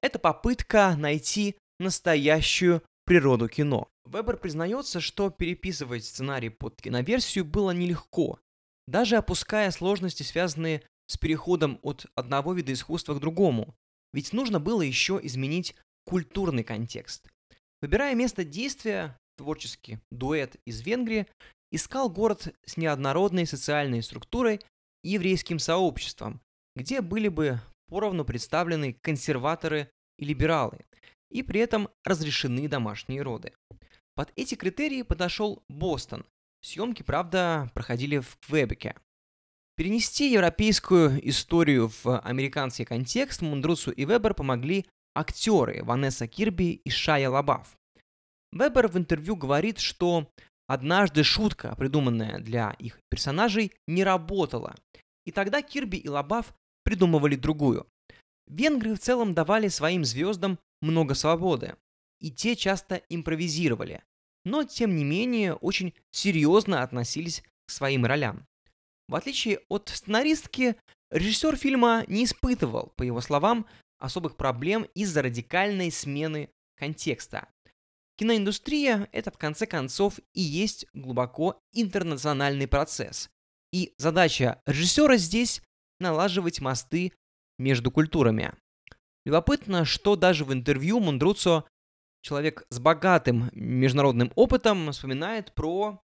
это 0.01 0.19
попытка 0.19 0.95
найти 0.97 1.55
настоящую 1.79 2.81
природу 3.05 3.47
кино. 3.47 3.87
Вебер 4.05 4.37
признается, 4.37 4.99
что 4.99 5.29
переписывать 5.29 6.05
сценарий 6.05 6.49
под 6.49 6.81
киноверсию 6.81 7.45
было 7.45 7.71
нелегко, 7.71 8.39
даже 8.87 9.17
опуская 9.17 9.69
сложности, 9.71 10.23
связанные 10.23 10.81
с 11.07 11.17
переходом 11.17 11.79
от 11.83 12.05
одного 12.15 12.53
вида 12.53 12.73
искусства 12.73 13.15
к 13.15 13.19
другому, 13.19 13.75
ведь 14.13 14.33
нужно 14.33 14.59
было 14.59 14.81
еще 14.81 15.19
изменить 15.21 15.75
культурный 16.05 16.63
контекст. 16.63 17.29
Выбирая 17.81 18.15
место 18.15 18.43
действия, 18.43 19.17
творческий 19.37 19.99
дуэт 20.11 20.57
из 20.65 20.81
Венгрии 20.81 21.27
искал 21.71 22.09
город 22.09 22.53
с 22.65 22.77
неоднородной 22.77 23.45
социальной 23.45 24.03
структурой 24.03 24.61
и 25.03 25.09
еврейским 25.11 25.59
сообществом, 25.59 26.41
где 26.75 27.01
были 27.01 27.27
бы 27.27 27.59
поровну 27.87 28.25
представлены 28.25 28.97
консерваторы 29.01 29.89
и 30.17 30.25
либералы, 30.25 30.79
и 31.31 31.43
при 31.43 31.61
этом 31.61 31.89
разрешены 32.03 32.67
домашние 32.67 33.21
роды. 33.21 33.53
Под 34.15 34.31
эти 34.35 34.55
критерии 34.55 35.03
подошел 35.03 35.61
Бостон. 35.69 36.25
Съемки, 36.61 37.03
правда, 37.03 37.69
проходили 37.73 38.17
в 38.17 38.37
Квебеке. 38.47 38.95
Перенести 39.75 40.31
европейскую 40.31 41.29
историю 41.29 41.91
в 42.03 42.19
американский 42.21 42.83
контекст 42.83 43.43
Мундрусу 43.43 43.91
и 43.91 44.05
Вебер 44.05 44.33
помогли 44.33 44.87
актеры 45.13 45.83
Ванесса 45.83 46.27
Кирби 46.27 46.81
и 46.83 46.89
Шая 46.89 47.29
Лабаф. 47.29 47.77
Вебер 48.51 48.87
в 48.87 48.97
интервью 48.97 49.35
говорит, 49.35 49.79
что 49.79 50.27
Однажды 50.67 51.23
шутка, 51.23 51.73
придуманная 51.77 52.39
для 52.39 52.71
их 52.71 52.99
персонажей, 53.09 53.71
не 53.87 54.03
работала, 54.03 54.75
и 55.25 55.31
тогда 55.31 55.61
Кирби 55.61 55.95
и 55.95 56.09
Лабаф 56.09 56.53
придумывали 56.83 57.35
другую. 57.35 57.87
Венгры 58.47 58.93
в 58.93 58.99
целом 58.99 59.33
давали 59.33 59.69
своим 59.69 60.03
звездам 60.03 60.59
много 60.81 61.15
свободы, 61.15 61.75
и 62.19 62.31
те 62.31 62.57
часто 62.57 63.01
импровизировали, 63.09 64.03
но 64.43 64.65
тем 64.65 64.95
не 64.95 65.05
менее 65.05 65.53
очень 65.53 65.93
серьезно 66.11 66.83
относились 66.83 67.43
к 67.65 67.71
своим 67.71 68.05
ролям. 68.05 68.45
В 69.07 69.15
отличие 69.15 69.61
от 69.69 69.87
сценаристки, 69.87 70.75
Режиссер 71.11 71.55
фильма 71.55 72.03
не 72.07 72.25
испытывал, 72.25 72.91
по 72.97 73.03
его 73.03 73.21
словам, 73.21 73.65
особых 73.99 74.35
проблем 74.35 74.85
из-за 74.93 75.21
радикальной 75.21 75.89
смены 75.89 76.49
контекста. 76.75 77.47
Киноиндустрия— 78.17 79.07
это 79.11 79.31
в 79.31 79.37
конце 79.37 79.67
концов 79.67 80.19
и 80.33 80.41
есть 80.41 80.87
глубоко 80.93 81.59
интернациональный 81.73 82.67
процесс. 82.67 83.29
И 83.71 83.93
задача 83.97 84.61
режиссера 84.65 85.17
здесь— 85.17 85.61
налаживать 85.99 86.59
мосты 86.59 87.13
между 87.59 87.91
культурами. 87.91 88.53
Любопытно, 89.25 89.85
что 89.85 90.15
даже 90.15 90.45
в 90.45 90.53
интервью 90.53 90.99
Мундруцо, 90.99 91.67
человек 92.21 92.65
с 92.69 92.79
богатым 92.79 93.49
международным 93.53 94.31
опытом, 94.35 94.91
вспоминает 94.91 95.53
про 95.53 96.01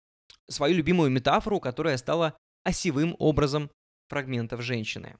свою 0.49 0.75
любимую 0.75 1.09
метафору, 1.09 1.59
которая 1.59 1.97
стала 1.97 2.37
осевым 2.63 3.15
образом 3.19 3.69
фрагментов 4.07 4.61
женщины. 4.61 5.17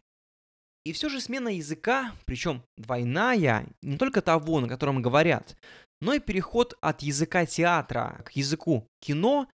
И 0.86 0.94
все 0.94 1.10
же 1.10 1.20
смена 1.20 1.50
языка, 1.50 2.14
причем 2.26 2.64
двойная, 2.78 3.68
не 3.82 3.98
только 3.98 4.22
того, 4.22 4.62
на 4.62 4.70
котором 4.70 5.02
говорят, 5.02 5.58
но 6.02 6.14
и 6.14 6.20
переход 6.20 6.78
от 6.82 7.02
языка 7.02 7.46
театра 7.46 8.22
к 8.26 8.32
языку 8.32 8.88
кино 9.02 9.48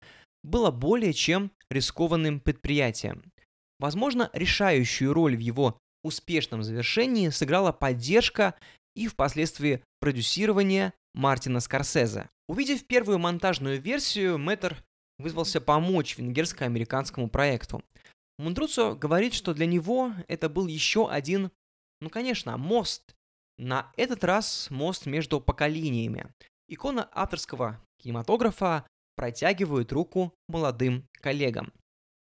было 0.43 0.71
более 0.71 1.13
чем 1.13 1.51
рискованным 1.69 2.39
предприятием. 2.39 3.23
Возможно, 3.79 4.29
решающую 4.33 5.13
роль 5.13 5.35
в 5.35 5.39
его 5.39 5.77
успешном 6.03 6.63
завершении 6.63 7.29
сыграла 7.29 7.71
поддержка 7.71 8.55
и 8.95 9.07
впоследствии 9.07 9.83
продюсирование 9.99 10.93
Мартина 11.13 11.59
Скорсезе. 11.59 12.29
Увидев 12.47 12.85
первую 12.85 13.19
монтажную 13.19 13.81
версию, 13.81 14.37
Мэттер 14.37 14.83
вызвался 15.17 15.61
помочь 15.61 16.17
венгерско-американскому 16.17 17.29
проекту. 17.29 17.83
Мундруцо 18.37 18.95
говорит, 18.95 19.33
что 19.33 19.53
для 19.53 19.65
него 19.65 20.11
это 20.27 20.49
был 20.49 20.67
еще 20.67 21.09
один, 21.09 21.51
ну 22.01 22.09
конечно, 22.09 22.57
мост. 22.57 23.15
На 23.57 23.91
этот 23.97 24.23
раз 24.23 24.69
мост 24.69 25.05
между 25.05 25.39
поколениями. 25.39 26.33
Икона 26.67 27.07
авторского 27.11 27.83
кинематографа 27.99 28.87
протягивает 29.15 29.91
руку 29.91 30.33
молодым 30.47 31.07
коллегам. 31.21 31.71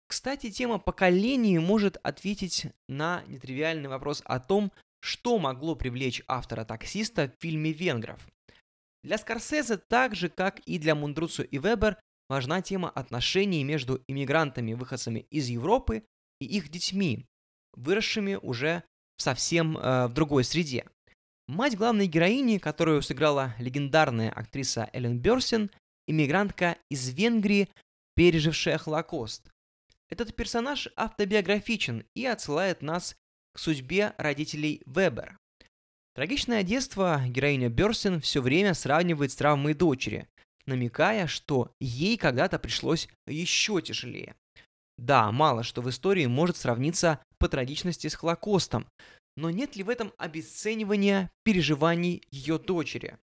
Кстати, 0.08 0.50
тема 0.50 0.78
поколений 0.78 1.58
может 1.58 1.96
ответить 2.02 2.66
на 2.88 3.24
нетривиальный 3.26 3.88
вопрос 3.88 4.22
о 4.24 4.38
том, 4.38 4.72
что 5.00 5.38
могло 5.38 5.74
привлечь 5.74 6.22
автора-таксиста 6.28 7.28
в 7.28 7.42
фильме 7.42 7.72
«Венгров». 7.72 8.26
Для 9.02 9.18
Скорсезе, 9.18 9.76
так 9.76 10.14
же 10.14 10.28
как 10.28 10.60
и 10.60 10.78
для 10.78 10.94
Мундруцу 10.94 11.42
и 11.42 11.58
Вебер, 11.58 11.96
важна 12.28 12.62
тема 12.62 12.90
отношений 12.90 13.62
между 13.62 14.02
иммигрантами-выходцами 14.08 15.26
из 15.30 15.48
Европы 15.48 16.04
и 16.40 16.46
их 16.46 16.68
детьми, 16.68 17.26
выросшими 17.74 18.34
уже 18.34 18.82
совсем 19.16 19.76
э, 19.78 20.06
в 20.08 20.12
другой 20.12 20.44
среде. 20.44 20.86
Мать 21.48 21.76
главной 21.76 22.08
героини, 22.08 22.58
которую 22.58 23.02
сыграла 23.02 23.54
легендарная 23.58 24.30
актриса 24.30 24.90
Эллен 24.92 25.20
Берсин, 25.20 25.70
иммигрантка 26.08 26.76
из 26.90 27.08
Венгрии, 27.10 27.68
пережившая 28.16 28.78
Холокост. 28.78 29.48
Этот 30.08 30.34
персонаж 30.34 30.88
автобиографичен 30.96 32.04
и 32.14 32.26
отсылает 32.26 32.82
нас 32.82 33.16
к 33.54 33.60
судьбе 33.60 34.14
родителей 34.18 34.82
Вебер. 34.86 35.36
Трагичное 36.16 36.64
детство 36.64 37.22
героиня 37.28 37.68
Берсин 37.68 38.20
все 38.20 38.40
время 38.42 38.74
сравнивает 38.74 39.30
с 39.30 39.36
травмой 39.36 39.74
дочери, 39.74 40.26
намекая, 40.66 41.28
что 41.28 41.70
ей 41.80 42.16
когда-то 42.16 42.58
пришлось 42.58 43.08
еще 43.26 43.80
тяжелее. 43.82 44.34
Да, 44.98 45.30
мало 45.30 45.62
что 45.62 45.80
в 45.80 45.90
истории 45.90 46.26
может 46.26 46.56
сравниться 46.56 47.20
по 47.38 47.48
трагичности 47.48 48.08
с 48.08 48.14
Холокостом, 48.14 48.86
но 49.36 49.50
нет 49.50 49.76
ли 49.76 49.82
в 49.82 49.90
этом 49.90 50.12
обесценивания 50.16 51.30
переживаний 51.44 52.22
ее 52.30 52.58
дочери? 52.58 53.18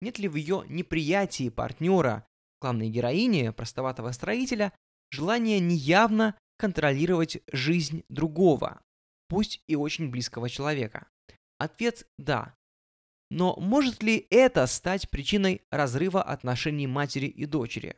Нет 0.00 0.18
ли 0.18 0.28
в 0.28 0.36
ее 0.36 0.64
неприятии 0.68 1.48
партнера, 1.48 2.26
главной 2.60 2.88
героини, 2.88 3.50
простоватого 3.50 4.12
строителя, 4.12 4.72
желания 5.10 5.58
неявно 5.58 6.38
контролировать 6.56 7.38
жизнь 7.52 8.04
другого, 8.08 8.80
пусть 9.28 9.62
и 9.66 9.74
очень 9.74 10.10
близкого 10.10 10.48
человека? 10.48 11.08
Ответ– 11.58 12.06
да. 12.18 12.54
Но 13.30 13.56
может 13.56 14.02
ли 14.02 14.26
это 14.30 14.66
стать 14.66 15.10
причиной 15.10 15.62
разрыва 15.70 16.22
отношений 16.22 16.86
матери 16.86 17.26
и 17.26 17.44
дочери? 17.44 17.96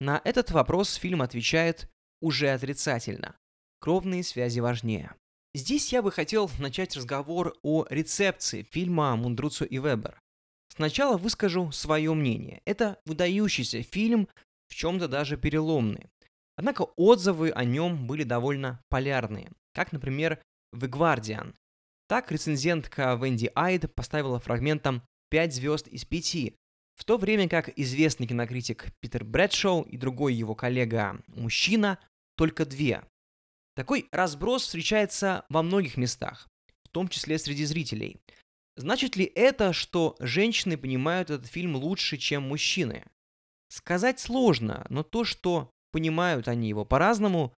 На 0.00 0.20
этот 0.24 0.50
вопрос 0.50 0.94
фильм 0.94 1.22
отвечает 1.22 1.88
уже 2.20 2.50
отрицательно. 2.50 3.36
Кровные 3.80 4.22
связи 4.22 4.60
важнее. 4.60 5.14
Здесь 5.54 5.92
я 5.92 6.00
бы 6.00 6.10
хотел 6.10 6.50
начать 6.58 6.96
разговор 6.96 7.54
о 7.62 7.84
рецепции 7.90 8.66
фильма 8.70 9.14
Мундруцу 9.16 9.66
и 9.66 9.78
Вебер. 9.78 10.18
Сначала 10.74 11.18
выскажу 11.18 11.70
свое 11.72 12.14
мнение. 12.14 12.62
Это 12.64 12.98
выдающийся 13.04 13.82
фильм, 13.82 14.28
в 14.68 14.74
чем-то 14.74 15.08
даже 15.08 15.36
переломный. 15.36 16.06
Однако 16.56 16.82
отзывы 16.96 17.50
о 17.50 17.64
нем 17.64 18.06
были 18.06 18.22
довольно 18.22 18.80
полярные, 18.88 19.50
как, 19.74 19.92
например, 19.92 20.40
в 20.72 20.84
Guardian. 20.84 21.54
Так 22.08 22.32
рецензентка 22.32 23.18
Венди 23.22 23.50
Айд 23.54 23.94
поставила 23.94 24.40
фрагментам 24.40 25.02
5 25.28 25.54
звезд 25.54 25.88
из 25.88 26.06
5, 26.06 26.54
в 26.94 27.04
то 27.04 27.18
время 27.18 27.50
как 27.50 27.68
известный 27.78 28.26
кинокритик 28.26 28.86
Питер 29.00 29.24
Брэдшоу 29.24 29.82
и 29.82 29.98
другой 29.98 30.32
его 30.32 30.54
коллега-мужчина 30.54 31.98
только 32.36 32.64
две. 32.64 33.02
Такой 33.74 34.08
разброс 34.12 34.64
встречается 34.64 35.44
во 35.48 35.62
многих 35.62 35.96
местах, 35.96 36.48
в 36.84 36.88
том 36.88 37.08
числе 37.08 37.38
среди 37.38 37.64
зрителей. 37.64 38.20
Значит 38.76 39.16
ли 39.16 39.24
это, 39.24 39.72
что 39.72 40.16
женщины 40.18 40.76
понимают 40.76 41.30
этот 41.30 41.46
фильм 41.46 41.76
лучше, 41.76 42.16
чем 42.16 42.42
мужчины? 42.42 43.04
Сказать 43.68 44.20
сложно, 44.20 44.86
но 44.88 45.02
то, 45.02 45.24
что 45.24 45.70
понимают 45.92 46.48
они 46.48 46.68
его 46.68 46.84
по-разному, 46.84 47.54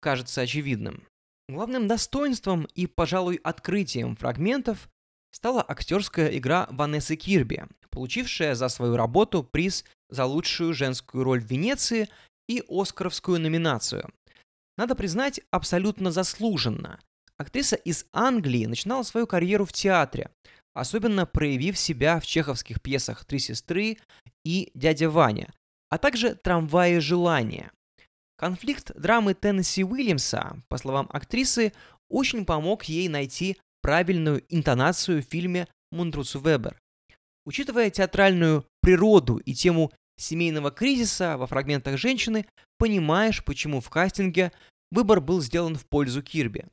кажется 0.00 0.42
очевидным. 0.42 1.04
Главным 1.48 1.88
достоинством 1.88 2.68
и, 2.74 2.86
пожалуй, 2.86 3.40
открытием 3.42 4.16
фрагментов 4.16 4.88
стала 5.32 5.64
актерская 5.66 6.28
игра 6.36 6.68
Ванессы 6.70 7.16
Кирби, 7.16 7.64
получившая 7.90 8.54
за 8.54 8.68
свою 8.68 8.96
работу 8.96 9.42
приз 9.42 9.84
за 10.08 10.24
лучшую 10.24 10.74
женскую 10.74 11.24
роль 11.24 11.40
в 11.40 11.50
Венеции 11.50 12.08
и 12.48 12.62
Оскаровскую 12.68 13.40
номинацию. 13.40 14.12
Надо 14.80 14.94
признать, 14.94 15.42
абсолютно 15.50 16.10
заслуженно. 16.10 16.98
Актриса 17.36 17.76
из 17.76 18.06
Англии 18.14 18.64
начинала 18.64 19.02
свою 19.02 19.26
карьеру 19.26 19.66
в 19.66 19.74
театре, 19.74 20.30
особенно 20.72 21.26
проявив 21.26 21.76
себя 21.78 22.18
в 22.18 22.24
чеховских 22.24 22.80
пьесах 22.80 23.26
«Три 23.26 23.40
сестры» 23.40 23.98
и 24.42 24.70
«Дядя 24.72 25.10
Ваня», 25.10 25.52
а 25.90 25.98
также 25.98 26.34
«Трамваи 26.34 26.96
желания». 26.96 27.72
Конфликт 28.38 28.98
драмы 28.98 29.34
Теннесси 29.34 29.84
Уильямса, 29.84 30.56
по 30.68 30.78
словам 30.78 31.10
актрисы, 31.12 31.74
очень 32.08 32.46
помог 32.46 32.84
ей 32.84 33.08
найти 33.08 33.58
правильную 33.82 34.42
интонацию 34.48 35.22
в 35.22 35.26
фильме 35.26 35.68
Мундруцу 35.92 36.40
Вебер. 36.40 36.80
Учитывая 37.44 37.90
театральную 37.90 38.64
природу 38.80 39.36
и 39.36 39.52
тему 39.52 39.92
семейного 40.20 40.70
кризиса 40.70 41.36
во 41.36 41.46
фрагментах 41.46 41.98
женщины, 41.98 42.46
понимаешь, 42.78 43.44
почему 43.44 43.80
в 43.80 43.90
кастинге 43.90 44.52
выбор 44.90 45.20
был 45.20 45.40
сделан 45.40 45.76
в 45.76 45.86
пользу 45.86 46.22
Кирби. 46.22 46.66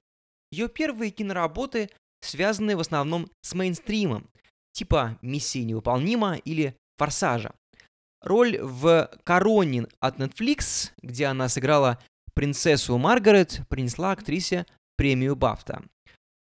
Ее 0.51 0.69
первые 0.69 1.11
киноработы 1.11 1.89
связаны 2.21 2.75
в 2.75 2.79
основном 2.79 3.29
с 3.41 3.53
мейнстримом, 3.53 4.29
типа 4.71 5.17
«Миссия 5.21 5.63
невыполнима» 5.63 6.35
или 6.35 6.75
«Форсажа». 6.97 7.53
Роль 8.21 8.59
в 8.59 9.11
«Короне» 9.23 9.87
от 9.99 10.19
Netflix, 10.19 10.91
где 11.01 11.25
она 11.25 11.49
сыграла 11.49 11.99
принцессу 12.33 12.97
Маргарет, 12.97 13.61
принесла 13.69 14.11
актрисе 14.11 14.65
премию 14.95 15.35
Бафта. 15.35 15.83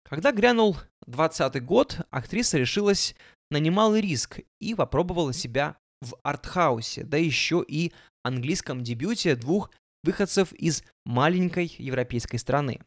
Когда 0.04 0.32
грянул 0.32 0.78
20 1.06 1.64
год, 1.64 2.02
актриса 2.12 2.58
решилась 2.58 3.16
на 3.52 3.58
немалый 3.58 4.02
риск 4.02 4.40
и 4.60 4.74
попробовала 4.74 5.34
себя 5.34 5.78
в 6.02 6.18
артхаусе, 6.24 7.04
да 7.04 7.18
еще 7.18 7.64
и 7.68 7.92
английском 8.24 8.84
дебюте 8.84 9.36
двух 9.36 9.72
выходцев 10.08 10.54
из 10.54 10.84
маленькой 11.06 11.76
европейской 11.78 12.38
страны. 12.38 12.80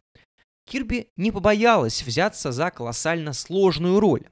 Кирби 0.67 1.09
не 1.17 1.31
побоялась 1.31 2.03
взяться 2.03 2.51
за 2.51 2.71
колоссально 2.71 3.35
сложную 3.35 4.01
роль. 4.01 4.27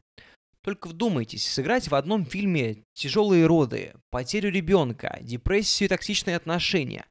Только 0.63 0.89
вдумайтесь, 0.89 1.47
сыграть 1.47 1.89
в 1.89 1.95
одном 1.95 2.25
фильме 2.25 2.85
тяжелые 2.95 3.47
роды, 3.47 3.95
потерю 4.11 4.51
ребенка, 4.51 5.19
депрессию 5.21 5.87
и 5.87 5.89
токсичные 5.89 6.37
отношения, 6.37 7.05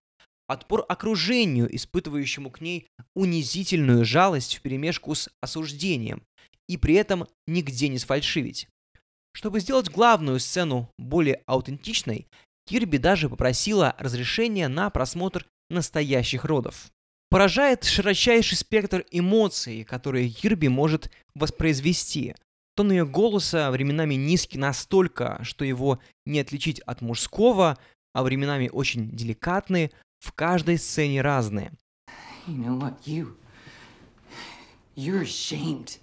отпор 0.47 0.83
окружению, 0.89 1.73
испытывающему 1.75 2.49
к 2.49 2.61
ней 2.61 2.87
унизительную 3.15 4.03
жалость 4.03 4.55
вперемешку 4.55 5.13
с 5.13 5.29
осуждением, 5.41 6.23
и 6.67 6.77
при 6.77 6.95
этом 6.95 7.27
нигде 7.45 7.87
не 7.87 7.99
сфальшивить. 7.99 8.67
Чтобы 9.33 9.59
сделать 9.59 9.89
главную 9.89 10.39
сцену 10.39 10.89
более 10.97 11.41
аутентичной, 11.45 12.27
Кирби 12.65 12.97
даже 12.97 13.29
попросила 13.29 13.95
разрешения 13.97 14.67
на 14.67 14.89
просмотр 14.89 15.45
настоящих 15.69 16.45
родов. 16.45 16.91
Поражает 17.29 17.83
широчайший 17.83 18.57
спектр 18.57 19.05
эмоций, 19.11 19.83
которые 19.83 20.29
Кирби 20.29 20.67
может 20.67 21.11
воспроизвести. 21.35 22.35
Тон 22.75 22.91
ее 22.91 23.05
голоса 23.05 23.69
временами 23.71 24.15
низкий 24.15 24.57
настолько, 24.57 25.39
что 25.43 25.65
его 25.65 25.99
не 26.25 26.39
отличить 26.39 26.79
от 26.81 27.01
мужского, 27.01 27.77
а 28.13 28.23
временами 28.23 28.69
очень 28.71 29.09
деликатный, 29.11 29.91
в 30.19 30.31
каждой 30.31 30.77
сцене 30.77 31.21
разные. 31.21 31.71
You 32.47 32.57
know 32.57 32.79
what? 32.79 32.95
You. 33.05 33.35
You're 34.95 35.21
ashamed. 35.21 35.99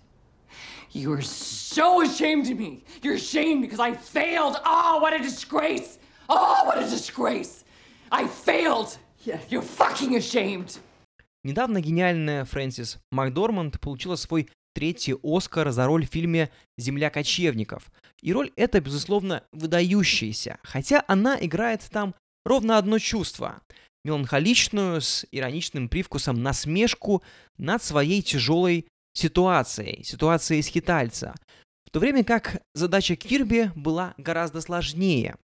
You're 0.92 1.22
so 1.22 2.02
ashamed 2.02 2.48
of 2.50 2.58
me. 2.58 2.84
You're 3.02 3.14
ashamed 3.14 3.62
because 3.62 3.80
I 3.80 3.94
failed. 3.94 4.56
Oh, 4.64 5.00
what 5.00 5.12
a 5.12 5.18
disgrace. 5.18 5.98
Oh, 6.28 6.64
what 6.66 6.78
a 6.78 6.88
disgrace. 6.88 7.64
I 8.12 8.28
failed. 8.28 8.98
You're. 9.24 10.80
Недавно 11.44 11.80
гениальная 11.80 12.44
Фрэнсис 12.44 12.98
Макдорманд 13.10 13.80
получила 13.80 14.16
свой 14.16 14.48
третий 14.74 15.14
Оскар 15.22 15.70
за 15.70 15.86
роль 15.86 16.06
в 16.06 16.10
фильме 16.10 16.50
«Земля 16.76 17.10
кочевников». 17.10 17.90
И 18.20 18.32
роль 18.32 18.50
эта, 18.56 18.80
безусловно, 18.80 19.42
выдающаяся, 19.52 20.58
хотя 20.62 21.04
она 21.06 21.38
играет 21.40 21.82
там 21.90 22.14
ровно 22.44 22.78
одно 22.78 22.98
чувство– 22.98 23.60
меланхоличную, 24.04 25.00
с 25.00 25.26
ироничным 25.32 25.88
привкусом 25.88 26.42
насмешку 26.42 27.22
над 27.56 27.82
своей 27.82 28.20
тяжелой 28.20 28.86
ситуацией, 29.14 30.02
ситуацией 30.04 30.62
скитальца, 30.62 31.34
в 31.86 31.90
то 31.90 32.00
время 32.00 32.24
как 32.24 32.60
задача 32.74 33.16
Кирби 33.16 33.70
была 33.74 34.14
гораздо 34.18 34.60
сложнее. 34.60 35.36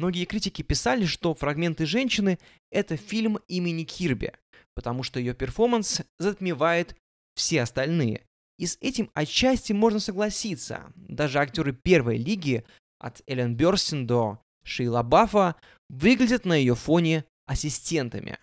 Многие 0.00 0.24
критики 0.24 0.62
писали, 0.62 1.04
что 1.04 1.34
«Фрагменты 1.34 1.84
женщины»— 1.84 2.38
это 2.72 2.96
фильм 2.96 3.38
имени 3.48 3.84
Кирби, 3.84 4.32
потому 4.74 5.02
что 5.02 5.20
ее 5.20 5.34
перформанс 5.34 6.00
затмевает 6.18 6.96
все 7.34 7.60
остальные. 7.60 8.24
И 8.58 8.64
с 8.64 8.78
этим 8.80 9.10
отчасти 9.12 9.74
можно 9.74 10.00
согласиться. 10.00 10.90
Даже 10.96 11.38
актеры 11.38 11.74
первой 11.74 12.16
лиги, 12.16 12.64
от 12.98 13.20
Эллен 13.26 13.54
Бёрстин 13.54 14.06
до 14.06 14.40
Шейла 14.64 15.02
Баффа, 15.02 15.56
выглядят 15.90 16.46
на 16.46 16.54
ее 16.54 16.74
фоне 16.74 17.26
ассистентами. 17.44 18.38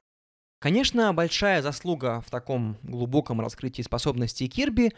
Конечно, 0.60 1.12
большая 1.12 1.64
заслуга 1.64 2.22
в 2.22 2.30
таком 2.30 2.78
глубоком 2.84 3.42
раскрытии 3.42 3.82
способностей 3.82 4.48
Кирби 4.48 4.94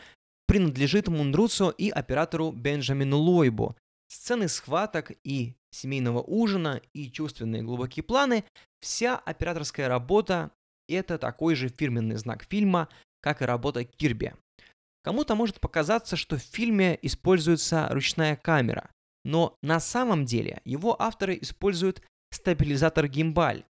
принадлежит 0.46 1.08
Мундруцу 1.08 1.70
и 1.70 1.90
оператору 1.90 2.52
Бенджамину 2.52 3.18
Лойбу. 3.18 3.78
Сцены 4.10 4.48
схваток 4.48 5.12
и 5.24 5.56
семейного 5.72 6.22
ужина 6.22 6.82
и 6.94 7.12
чувственные 7.12 7.62
глубокие 7.62 8.04
планы– 8.04 8.44
вся 8.82 9.18
операторская 9.18 9.88
работа– 9.88 10.52
это 10.88 11.18
такой 11.18 11.56
же 11.56 11.70
фирменный 11.70 12.16
знак 12.16 12.44
фильма, 12.44 12.90
как 13.22 13.42
и 13.42 13.46
работа 13.46 13.84
Кирби. 13.84 14.34
Кому-то 15.04 15.36
может 15.36 15.60
показаться, 15.60 16.16
что 16.16 16.38
в 16.38 16.42
фильме 16.42 16.98
используется 17.02 17.88
ручная 17.92 18.36
камера, 18.36 18.90
но 19.24 19.58
на 19.62 19.80
самом 19.80 20.26
деле 20.26 20.62
его 20.66 21.00
авторы 21.00 21.38
используют 21.40 22.02
стабилизатор 22.32 23.08
гимбаль. 23.08 23.64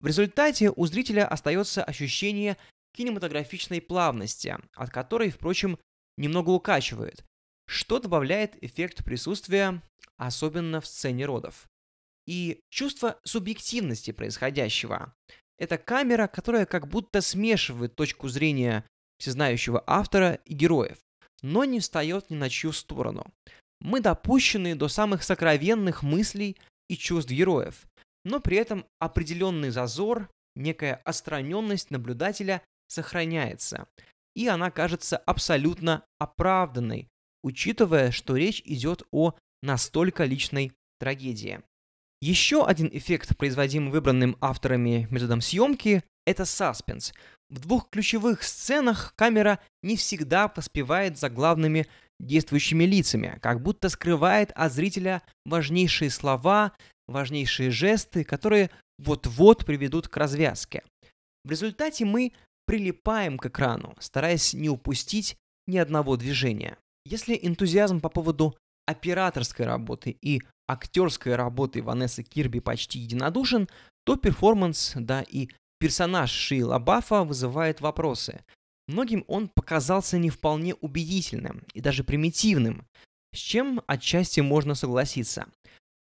В 0.00 0.06
результате 0.06 0.70
у 0.74 0.86
зрителя 0.86 1.26
остается 1.26 1.84
ощущение 1.84 2.56
кинематографичной 2.94 3.80
плавности, 3.80 4.56
от 4.74 4.90
которой, 4.90 5.30
впрочем, 5.30 5.78
немного 6.16 6.50
укачивает, 6.50 7.24
что 7.70 8.00
добавляет 8.00 8.62
эффект 8.64 9.04
присутствия, 9.04 9.80
особенно 10.16 10.80
в 10.80 10.86
сцене 10.88 11.24
родов. 11.24 11.68
И 12.26 12.62
чувство 12.68 13.20
субъективности 13.22 14.10
происходящего. 14.10 15.14
Это 15.56 15.78
камера, 15.78 16.26
которая 16.26 16.66
как 16.66 16.88
будто 16.88 17.20
смешивает 17.20 17.94
точку 17.94 18.28
зрения 18.28 18.84
всезнающего 19.18 19.84
автора 19.86 20.40
и 20.46 20.54
героев, 20.54 20.98
но 21.42 21.64
не 21.64 21.78
встает 21.78 22.28
ни 22.28 22.34
на 22.34 22.50
чью 22.50 22.72
сторону. 22.72 23.32
Мы 23.80 24.00
допущены 24.00 24.74
до 24.74 24.88
самых 24.88 25.22
сокровенных 25.22 26.02
мыслей 26.02 26.56
и 26.88 26.96
чувств 26.96 27.30
героев, 27.30 27.86
но 28.24 28.40
при 28.40 28.56
этом 28.56 28.84
определенный 28.98 29.70
зазор, 29.70 30.28
некая 30.56 30.96
остраненность 31.04 31.92
наблюдателя 31.92 32.62
сохраняется, 32.88 33.86
и 34.34 34.48
она 34.48 34.72
кажется 34.72 35.18
абсолютно 35.18 36.04
оправданной, 36.18 37.09
учитывая, 37.42 38.10
что 38.10 38.36
речь 38.36 38.62
идет 38.64 39.02
о 39.10 39.34
настолько 39.62 40.24
личной 40.24 40.72
трагедии. 40.98 41.60
Еще 42.20 42.64
один 42.64 42.90
эффект, 42.92 43.36
производимый 43.36 43.90
выбранным 43.90 44.36
авторами 44.40 45.08
методом 45.10 45.40
съемки, 45.40 46.04
это 46.26 46.44
саспенс. 46.44 47.14
В 47.48 47.60
двух 47.60 47.88
ключевых 47.90 48.42
сценах 48.42 49.14
камера 49.16 49.58
не 49.82 49.96
всегда 49.96 50.48
поспевает 50.48 51.18
за 51.18 51.30
главными 51.30 51.86
действующими 52.20 52.84
лицами, 52.84 53.38
как 53.40 53.62
будто 53.62 53.88
скрывает 53.88 54.52
от 54.54 54.72
зрителя 54.72 55.22
важнейшие 55.46 56.10
слова, 56.10 56.72
важнейшие 57.08 57.70
жесты, 57.70 58.22
которые 58.22 58.70
вот-вот 58.98 59.64
приведут 59.64 60.08
к 60.08 60.16
развязке. 60.16 60.82
В 61.44 61.50
результате 61.50 62.04
мы 62.04 62.32
прилипаем 62.66 63.38
к 63.38 63.46
экрану, 63.46 63.96
стараясь 63.98 64.52
не 64.52 64.68
упустить 64.68 65.36
ни 65.66 65.78
одного 65.78 66.16
движения. 66.16 66.76
Если 67.04 67.38
энтузиазм 67.40 68.00
по 68.00 68.08
поводу 68.08 68.56
операторской 68.86 69.66
работы 69.66 70.16
и 70.20 70.42
актерской 70.68 71.34
работы 71.34 71.82
Ванессы 71.82 72.22
Кирби 72.22 72.60
почти 72.60 72.98
единодушен, 72.98 73.68
то 74.04 74.16
перформанс, 74.16 74.92
да 74.96 75.22
и 75.22 75.48
персонаж 75.78 76.30
Ши 76.30 76.64
Лабафа 76.64 77.24
вызывает 77.24 77.80
вопросы. 77.80 78.44
Многим 78.88 79.24
он 79.28 79.48
показался 79.48 80.18
не 80.18 80.30
вполне 80.30 80.74
убедительным 80.74 81.62
и 81.74 81.80
даже 81.80 82.04
примитивным, 82.04 82.86
с 83.32 83.38
чем 83.38 83.82
отчасти 83.86 84.40
можно 84.40 84.74
согласиться. 84.74 85.46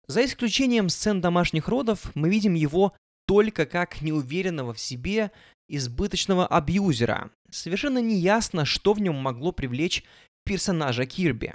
За 0.06 0.24
исключением 0.24 0.88
сцен 0.88 1.20
домашних 1.20 1.68
родов, 1.68 2.14
мы 2.14 2.28
видим 2.28 2.54
его 2.54 2.94
только 3.26 3.64
как 3.64 4.02
неуверенного 4.02 4.74
в 4.74 4.80
себе, 4.80 5.30
избыточного 5.68 6.46
абьюзера. 6.46 7.30
Совершенно 7.50 7.98
неясно, 7.98 8.64
что 8.64 8.92
в 8.92 9.00
нем 9.00 9.16
могло 9.16 9.52
привлечь 9.52 10.04
персонажа 10.44 11.06
Кирби. 11.06 11.54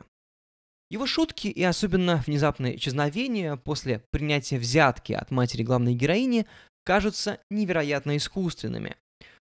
Его 0.89 1.05
шутки 1.05 1.47
и 1.47 1.63
особенно 1.63 2.23
внезапное 2.25 2.75
исчезновение 2.75 3.57
после 3.57 4.03
принятия 4.11 4.57
взятки 4.57 5.13
от 5.13 5.29
матери 5.29 5.63
главной 5.63 5.93
героини 5.93 6.47
кажутся 6.83 7.39
невероятно 7.51 8.17
искусственными. 8.17 8.97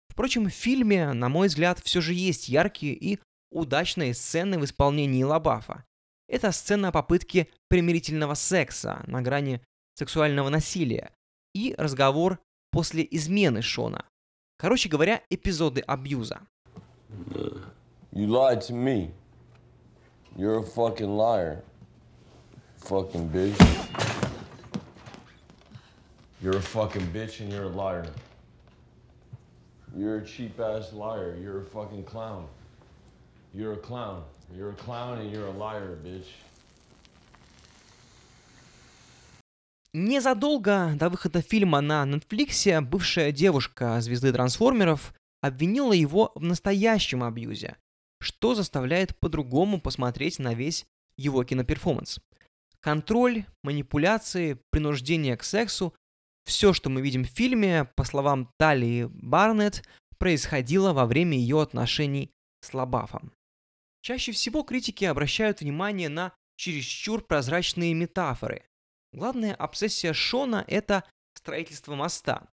Впрочем, 0.09 0.47
в 0.47 0.51
фильме, 0.51 1.13
на 1.13 1.29
мой 1.31 1.49
взгляд, 1.49 1.81
все 1.83 2.03
же 2.03 2.13
есть 2.13 2.49
яркие 2.49 2.95
и 2.95 3.19
удачные 3.51 4.13
сцены 4.13 4.59
в 4.59 4.65
исполнении 4.65 5.23
Лабафа. 5.23 5.85
Это 6.29 6.53
сцена 6.53 6.93
попытки 6.93 7.49
примирительного 7.69 8.35
секса 8.35 9.03
на 9.07 9.23
грани 9.23 9.63
сексуального 9.95 10.49
насилия 10.51 11.13
и 11.55 11.75
разговор 11.79 12.39
после 12.71 13.07
измены 13.11 13.63
Шона. 13.63 14.05
Короче 14.59 14.89
говоря, 14.89 15.23
эпизоды 15.31 15.81
абьюза. 15.81 16.43
You 18.13 18.27
lied 18.27 18.61
to 18.69 18.75
me. 18.75 19.13
You're 20.37 20.59
a 20.59 20.63
fucking 20.63 21.17
liar. 21.17 21.63
Fucking 22.79 23.29
bitch. 23.29 23.59
You're 26.43 26.57
a 26.57 26.63
fucking 26.63 27.07
bitch 27.13 27.41
and 27.41 27.53
you're 27.53 27.65
a 27.65 27.69
liar. 27.69 28.07
You're 29.97 30.19
a 30.19 30.25
cheap 30.25 30.59
ass 30.61 30.93
liar. 30.93 31.37
You're 31.43 31.61
a 31.61 31.65
fucking 31.65 32.05
clown. 32.05 32.47
You're 33.53 33.75
a 33.75 33.77
clown. 33.77 34.23
You're 34.57 34.71
a 34.71 34.75
clown 34.75 35.19
and 35.19 35.31
you're 35.31 35.47
a 35.47 35.53
liar, 35.53 35.99
bitch. 36.03 36.27
Незадолго 39.93 40.93
до 40.95 41.09
выхода 41.09 41.43
фильма 41.43 41.81
на 41.81 42.05
Netflix 42.05 42.81
бывшая 42.81 43.33
девушка 43.33 44.01
звезды 44.01 44.33
трансформеров 44.33 45.13
обвинила 45.41 45.93
его 45.93 46.31
в 46.37 46.43
настоящем 46.43 47.25
абьюзе, 47.25 47.77
что 48.21 48.55
заставляет 48.55 49.19
по-другому 49.19 49.81
посмотреть 49.81 50.39
на 50.39 50.55
весь 50.55 50.87
его 51.17 51.45
киноперформанс. 51.45 52.21
Контроль, 52.81 53.45
манипуляции, 53.63 54.59
принуждение 54.71 55.37
к 55.37 55.45
сексу– 55.45 55.95
все, 56.45 56.73
что 56.73 56.91
мы 56.91 57.01
видим 57.03 57.25
в 57.25 57.29
фильме, 57.29 57.85
по 57.97 58.05
словам 58.05 58.51
Талии 58.59 59.05
Барнетт, 59.05 59.87
происходило 60.19 60.93
во 60.93 61.07
время 61.07 61.37
ее 61.37 61.61
отношений 61.61 62.33
с 62.61 62.75
Лабафом. 62.75 63.33
Чаще 64.03 64.33
всего 64.33 64.63
критики 64.63 65.05
обращают 65.05 65.61
внимание 65.61 66.09
на 66.09 66.33
чересчур 66.57 67.23
прозрачные 67.23 67.95
метафоры. 67.95 68.65
Главная 69.13 69.55
обсессия 69.55 70.13
Шона– 70.13 70.65
это 70.69 71.05
строительство 71.35 71.95
моста, 71.95 72.49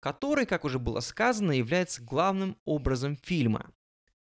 который, 0.00 0.46
как 0.46 0.64
уже 0.64 0.78
было 0.78 1.00
сказано, 1.00 1.52
является 1.52 2.02
главным 2.02 2.56
образом 2.64 3.16
фильма. 3.16 3.70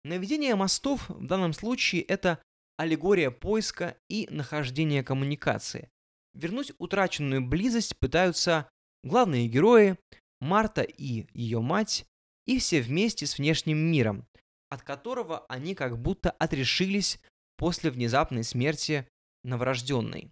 Наведение 0.08 0.56
мостов 0.56 1.10
в 1.10 1.26
данном 1.26 1.52
случае– 1.52 2.02
это 2.04 2.42
аллегория 2.78 3.30
поиска 3.30 3.98
и 4.08 4.26
нахождения 4.32 5.04
коммуникации. 5.04 5.90
Вернуть 6.34 6.72
утраченную 6.78 7.46
близость 7.46 7.98
пытаются 8.00 8.70
главные 9.04 9.50
герои, 9.50 9.98
Марта 10.40 10.82
и 10.84 11.28
ее 11.34 11.60
мать, 11.60 12.06
и 12.46 12.58
все 12.60 12.82
вместе 12.82 13.28
с 13.28 13.38
внешним 13.38 13.80
миром, 13.80 14.26
от 14.70 14.82
которого 14.82 15.46
они 15.48 15.76
как 15.76 16.02
будто 16.02 16.32
отрешились 16.32 17.20
после 17.58 17.92
внезапной 17.92 18.46
смерти 18.46 19.10
новорожденной. 19.44 20.32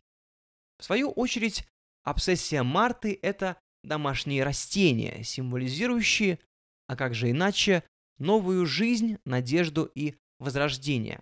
В 0.80 0.86
свою 0.86 1.12
очередь, 1.12 1.68
обсессия 2.06 2.64
Марты– 2.64 3.20
это 3.22 3.60
домашние 3.84 4.46
растения, 4.46 5.22
символизирующие, 5.26 6.40
а 6.88 6.96
как 6.96 7.14
же 7.14 7.30
иначе, 7.30 7.84
новую 8.18 8.66
жизнь, 8.66 9.18
надежду 9.26 9.90
и 9.96 10.16
возрождение. 10.40 11.22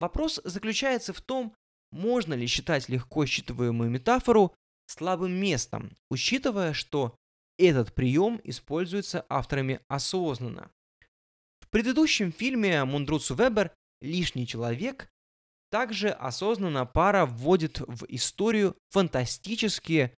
Вопрос 0.00 0.40
заключается 0.44 1.12
в 1.12 1.20
том, 1.20 1.54
можно 1.90 2.34
ли 2.34 2.46
считать 2.46 2.88
легко 2.88 3.24
считываемую 3.24 3.90
метафору 3.90 4.54
слабым 4.86 5.32
местом, 5.32 5.96
учитывая, 6.10 6.72
что 6.72 7.16
этот 7.58 7.94
прием 7.94 8.40
используется 8.44 9.24
авторами 9.28 9.80
осознанно. 9.88 10.70
В 11.60 11.68
предыдущем 11.68 12.32
фильме 12.32 12.84
Мундруцу 12.84 13.34
Вебер 13.34 13.72
«Лишний 14.00 14.46
человек» 14.46 15.08
также 15.70 16.10
осознанно 16.10 16.86
пара 16.86 17.26
вводит 17.26 17.80
в 17.80 18.04
историю 18.08 18.76
фантастические, 18.90 20.14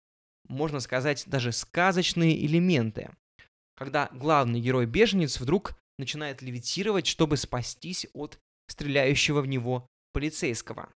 можно 0.49 0.81
сказать, 0.81 1.25
даже 1.27 1.53
сказочные 1.53 2.45
элементы. 2.45 3.11
Когда 3.77 4.09
главный 4.13 4.61
герой-беженец 4.61 5.41
вдруг 5.41 5.79
начинает 5.99 6.43
левитировать, 6.43 7.07
чтобы 7.07 7.37
спастись 7.37 8.07
от 8.13 8.39
стреляющего 8.69 9.41
в 9.41 9.47
него 9.47 9.87
полицейского. 10.13 10.91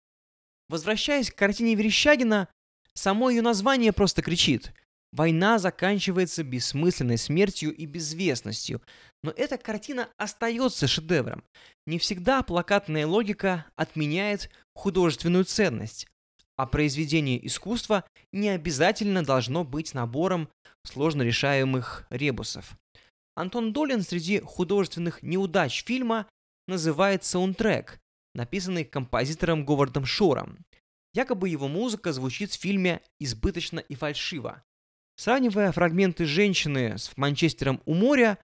Возвращаясь 0.69 1.31
к 1.31 1.37
картине 1.37 1.75
Верещагина, 1.75 2.49
само 2.95 3.31
ее 3.31 3.43
название 3.43 3.93
просто 3.93 4.23
кричит. 4.23 4.73
Война 5.13 5.59
заканчивается 5.59 6.43
бессмысленной 6.43 7.19
смертью 7.19 7.75
и 7.75 7.85
безвестностью, 7.85 8.81
но 9.23 9.31
эта 9.31 9.59
картина 9.59 10.09
остается 10.17 10.87
шедевром. 10.87 11.45
Не 11.87 11.99
всегда 11.99 12.43
плакатная 12.43 13.07
логика 13.07 13.67
отменяет 13.77 14.51
художественную 14.75 15.45
ценность, 15.45 16.07
а 16.57 16.67
произведение 16.67 17.45
искусства 17.47 18.05
не 18.33 18.49
обязательно 18.49 19.23
должно 19.23 19.65
быть 19.65 19.93
набором 19.93 20.49
сложно 20.85 21.23
решаемых 21.23 22.07
ребусов. 22.09 22.79
Антон 23.35 23.73
Долин 23.73 24.03
среди 24.03 24.41
художественных 24.41 25.23
неудач 25.23 25.85
фильма 25.85 26.27
называет 26.69 27.25
саундтрек, 27.25 28.01
написанный 28.35 28.85
композитором 28.85 29.65
Говардом 29.65 30.05
Шором. 30.05 30.59
Якобы 31.15 31.49
его 31.49 31.69
музыка 31.69 32.13
звучит 32.13 32.53
в 32.53 32.61
фильме 32.61 33.01
избыточно 33.19 33.81
и 33.81 33.95
фальшиво. 33.95 34.63
Сравнивая 35.17 35.73
фрагменты 35.73 36.25
женщины 36.25 36.97
с 36.97 37.17
Манчестером 37.17 37.83
у 37.85 37.95
моря, 37.95 38.39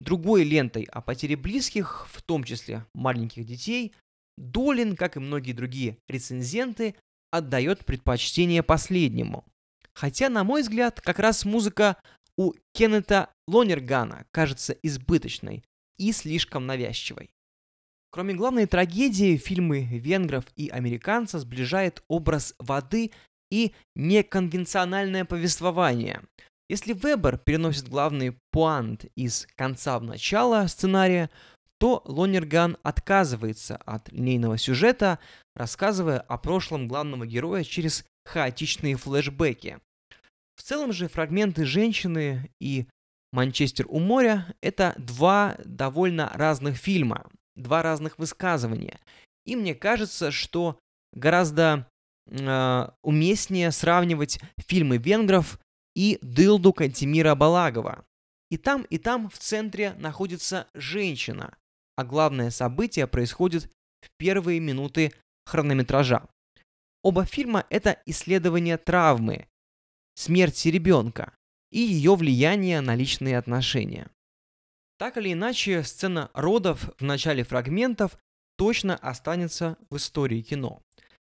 другой 0.00 0.44
лентой 0.44 0.84
о 0.84 1.00
потере 1.00 1.36
близких, 1.36 2.06
в 2.10 2.22
том 2.22 2.44
числе 2.44 2.86
маленьких 2.94 3.44
детей, 3.44 3.92
Долин, 4.36 4.96
как 4.96 5.16
и 5.16 5.20
многие 5.20 5.52
другие 5.52 5.98
рецензенты, 6.08 6.94
отдает 7.30 7.84
предпочтение 7.84 8.62
последнему. 8.62 9.44
Хотя, 9.92 10.28
на 10.28 10.44
мой 10.44 10.62
взгляд, 10.62 11.00
как 11.00 11.18
раз 11.18 11.44
музыка 11.44 11.96
у 12.36 12.52
Кеннета 12.72 13.30
Лонергана 13.46 14.26
кажется 14.30 14.72
избыточной 14.82 15.64
и 15.98 16.12
слишком 16.12 16.66
навязчивой. 16.66 17.30
Кроме 18.10 18.34
главной 18.34 18.66
трагедии, 18.66 19.36
фильмы 19.36 19.82
венгров 19.82 20.44
и 20.56 20.68
американцев 20.68 21.40
сближает 21.40 22.02
образ 22.08 22.54
воды 22.58 23.10
и 23.50 23.72
неконвенциональное 23.96 25.24
повествование. 25.24 26.22
Если 26.68 26.92
Вебер 26.92 27.38
переносит 27.38 27.88
главный 27.88 28.38
пуант 28.50 29.04
из 29.16 29.46
конца 29.56 29.98
в 29.98 30.04
начало 30.04 30.66
сценария, 30.66 31.28
то 31.78 32.02
Лонерган 32.04 32.78
отказывается 32.82 33.76
от 33.76 34.10
линейного 34.10 34.58
сюжета, 34.58 35.18
рассказывая 35.54 36.20
о 36.20 36.38
прошлом 36.38 36.88
главного 36.88 37.26
героя 37.26 37.64
через 37.64 38.06
хаотичные 38.24 38.96
флешбеки. 38.96 39.80
В 40.56 40.62
целом 40.62 40.92
же 40.92 41.08
фрагменты 41.08 41.64
«Женщины» 41.64 42.50
и 42.60 42.86
«Манчестер 43.32 43.86
у 43.88 43.98
моря»— 43.98 44.54
это 44.60 44.94
два 44.96 45.56
довольно 45.64 46.30
разных 46.34 46.76
фильма, 46.76 47.28
два 47.56 47.82
разных 47.82 48.18
высказывания. 48.18 49.00
И 49.44 49.56
мне 49.56 49.74
кажется, 49.74 50.30
что 50.30 50.78
гораздо 51.12 51.88
э, 52.26 52.88
уместнее 53.02 53.72
сравнивать 53.72 54.40
фильмы 54.58 54.98
венгров 54.98 55.58
и 55.94 56.18
«Дылду» 56.22 56.72
Кантимира 56.72 57.34
Балагова. 57.34 58.04
И 58.50 58.56
там, 58.56 58.82
и 58.82 58.98
там 58.98 59.28
в 59.28 59.38
центре 59.38 59.94
находится 59.94 60.68
женщина, 60.74 61.56
а 61.96 62.04
главное 62.04 62.50
событие 62.50 63.06
происходит 63.06 63.64
в 64.00 64.08
первые 64.16 64.60
минуты 64.60 65.12
хронометража. 65.44 66.28
Оба 67.02 67.24
фильма— 67.24 67.66
это 67.70 68.00
исследование 68.06 68.78
травмы, 68.78 69.46
смерти 70.14 70.68
ребенка 70.68 71.32
и 71.70 71.80
ее 71.80 72.14
влияние 72.14 72.80
на 72.80 72.94
личные 72.94 73.38
отношения. 73.38 74.10
Так 74.98 75.16
или 75.16 75.32
иначе, 75.32 75.82
сцена 75.82 76.30
родов 76.34 76.90
в 76.98 77.04
начале 77.04 77.42
фрагментов 77.42 78.16
точно 78.56 78.96
останется 78.96 79.76
в 79.90 79.96
истории 79.96 80.42
кино. 80.42 80.80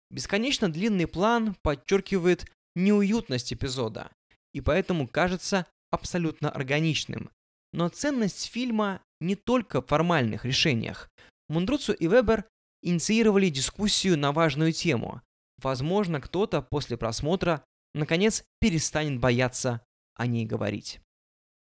Бесконечно 0.10 0.72
длинный 0.72 1.08
план 1.08 1.56
подчеркивает 1.62 2.50
неуютность 2.76 3.54
эпизода 3.54 4.12
и 4.54 4.62
поэтому 4.62 5.08
кажется 5.08 5.66
абсолютно 5.92 6.50
органичным. 6.50 7.30
Но 7.74 7.90
ценность 7.90 8.46
фильма 8.46 9.02
не 9.20 9.36
только 9.36 9.82
в 9.82 9.88
формальных 9.88 10.46
решениях. 10.46 11.10
Мундруцу 11.50 11.94
и 11.94 12.08
Вебер 12.08 12.46
инициировали 12.82 13.50
дискуссию 13.50 14.18
на 14.18 14.32
важную 14.32 14.72
тему. 14.72 15.22
Возможно, 15.62 16.22
кто-то 16.22 16.62
после 16.62 16.98
просмотра 16.98 17.64
наконец 17.94 18.44
перестанет 18.60 19.20
бояться 19.20 19.86
о 20.14 20.28
ней 20.28 20.46
говорить. 20.46 21.02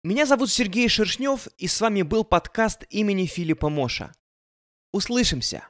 Меня 0.03 0.25
зовут 0.25 0.51
Сергей 0.51 0.89
Шершнев, 0.89 1.47
и 1.57 1.67
с 1.67 1.79
вами 1.79 2.01
был 2.01 2.23
подкаст 2.23 2.83
имени 2.89 3.25
Филиппа 3.25 3.69
Моша. 3.69 4.13
Услышимся! 4.91 5.67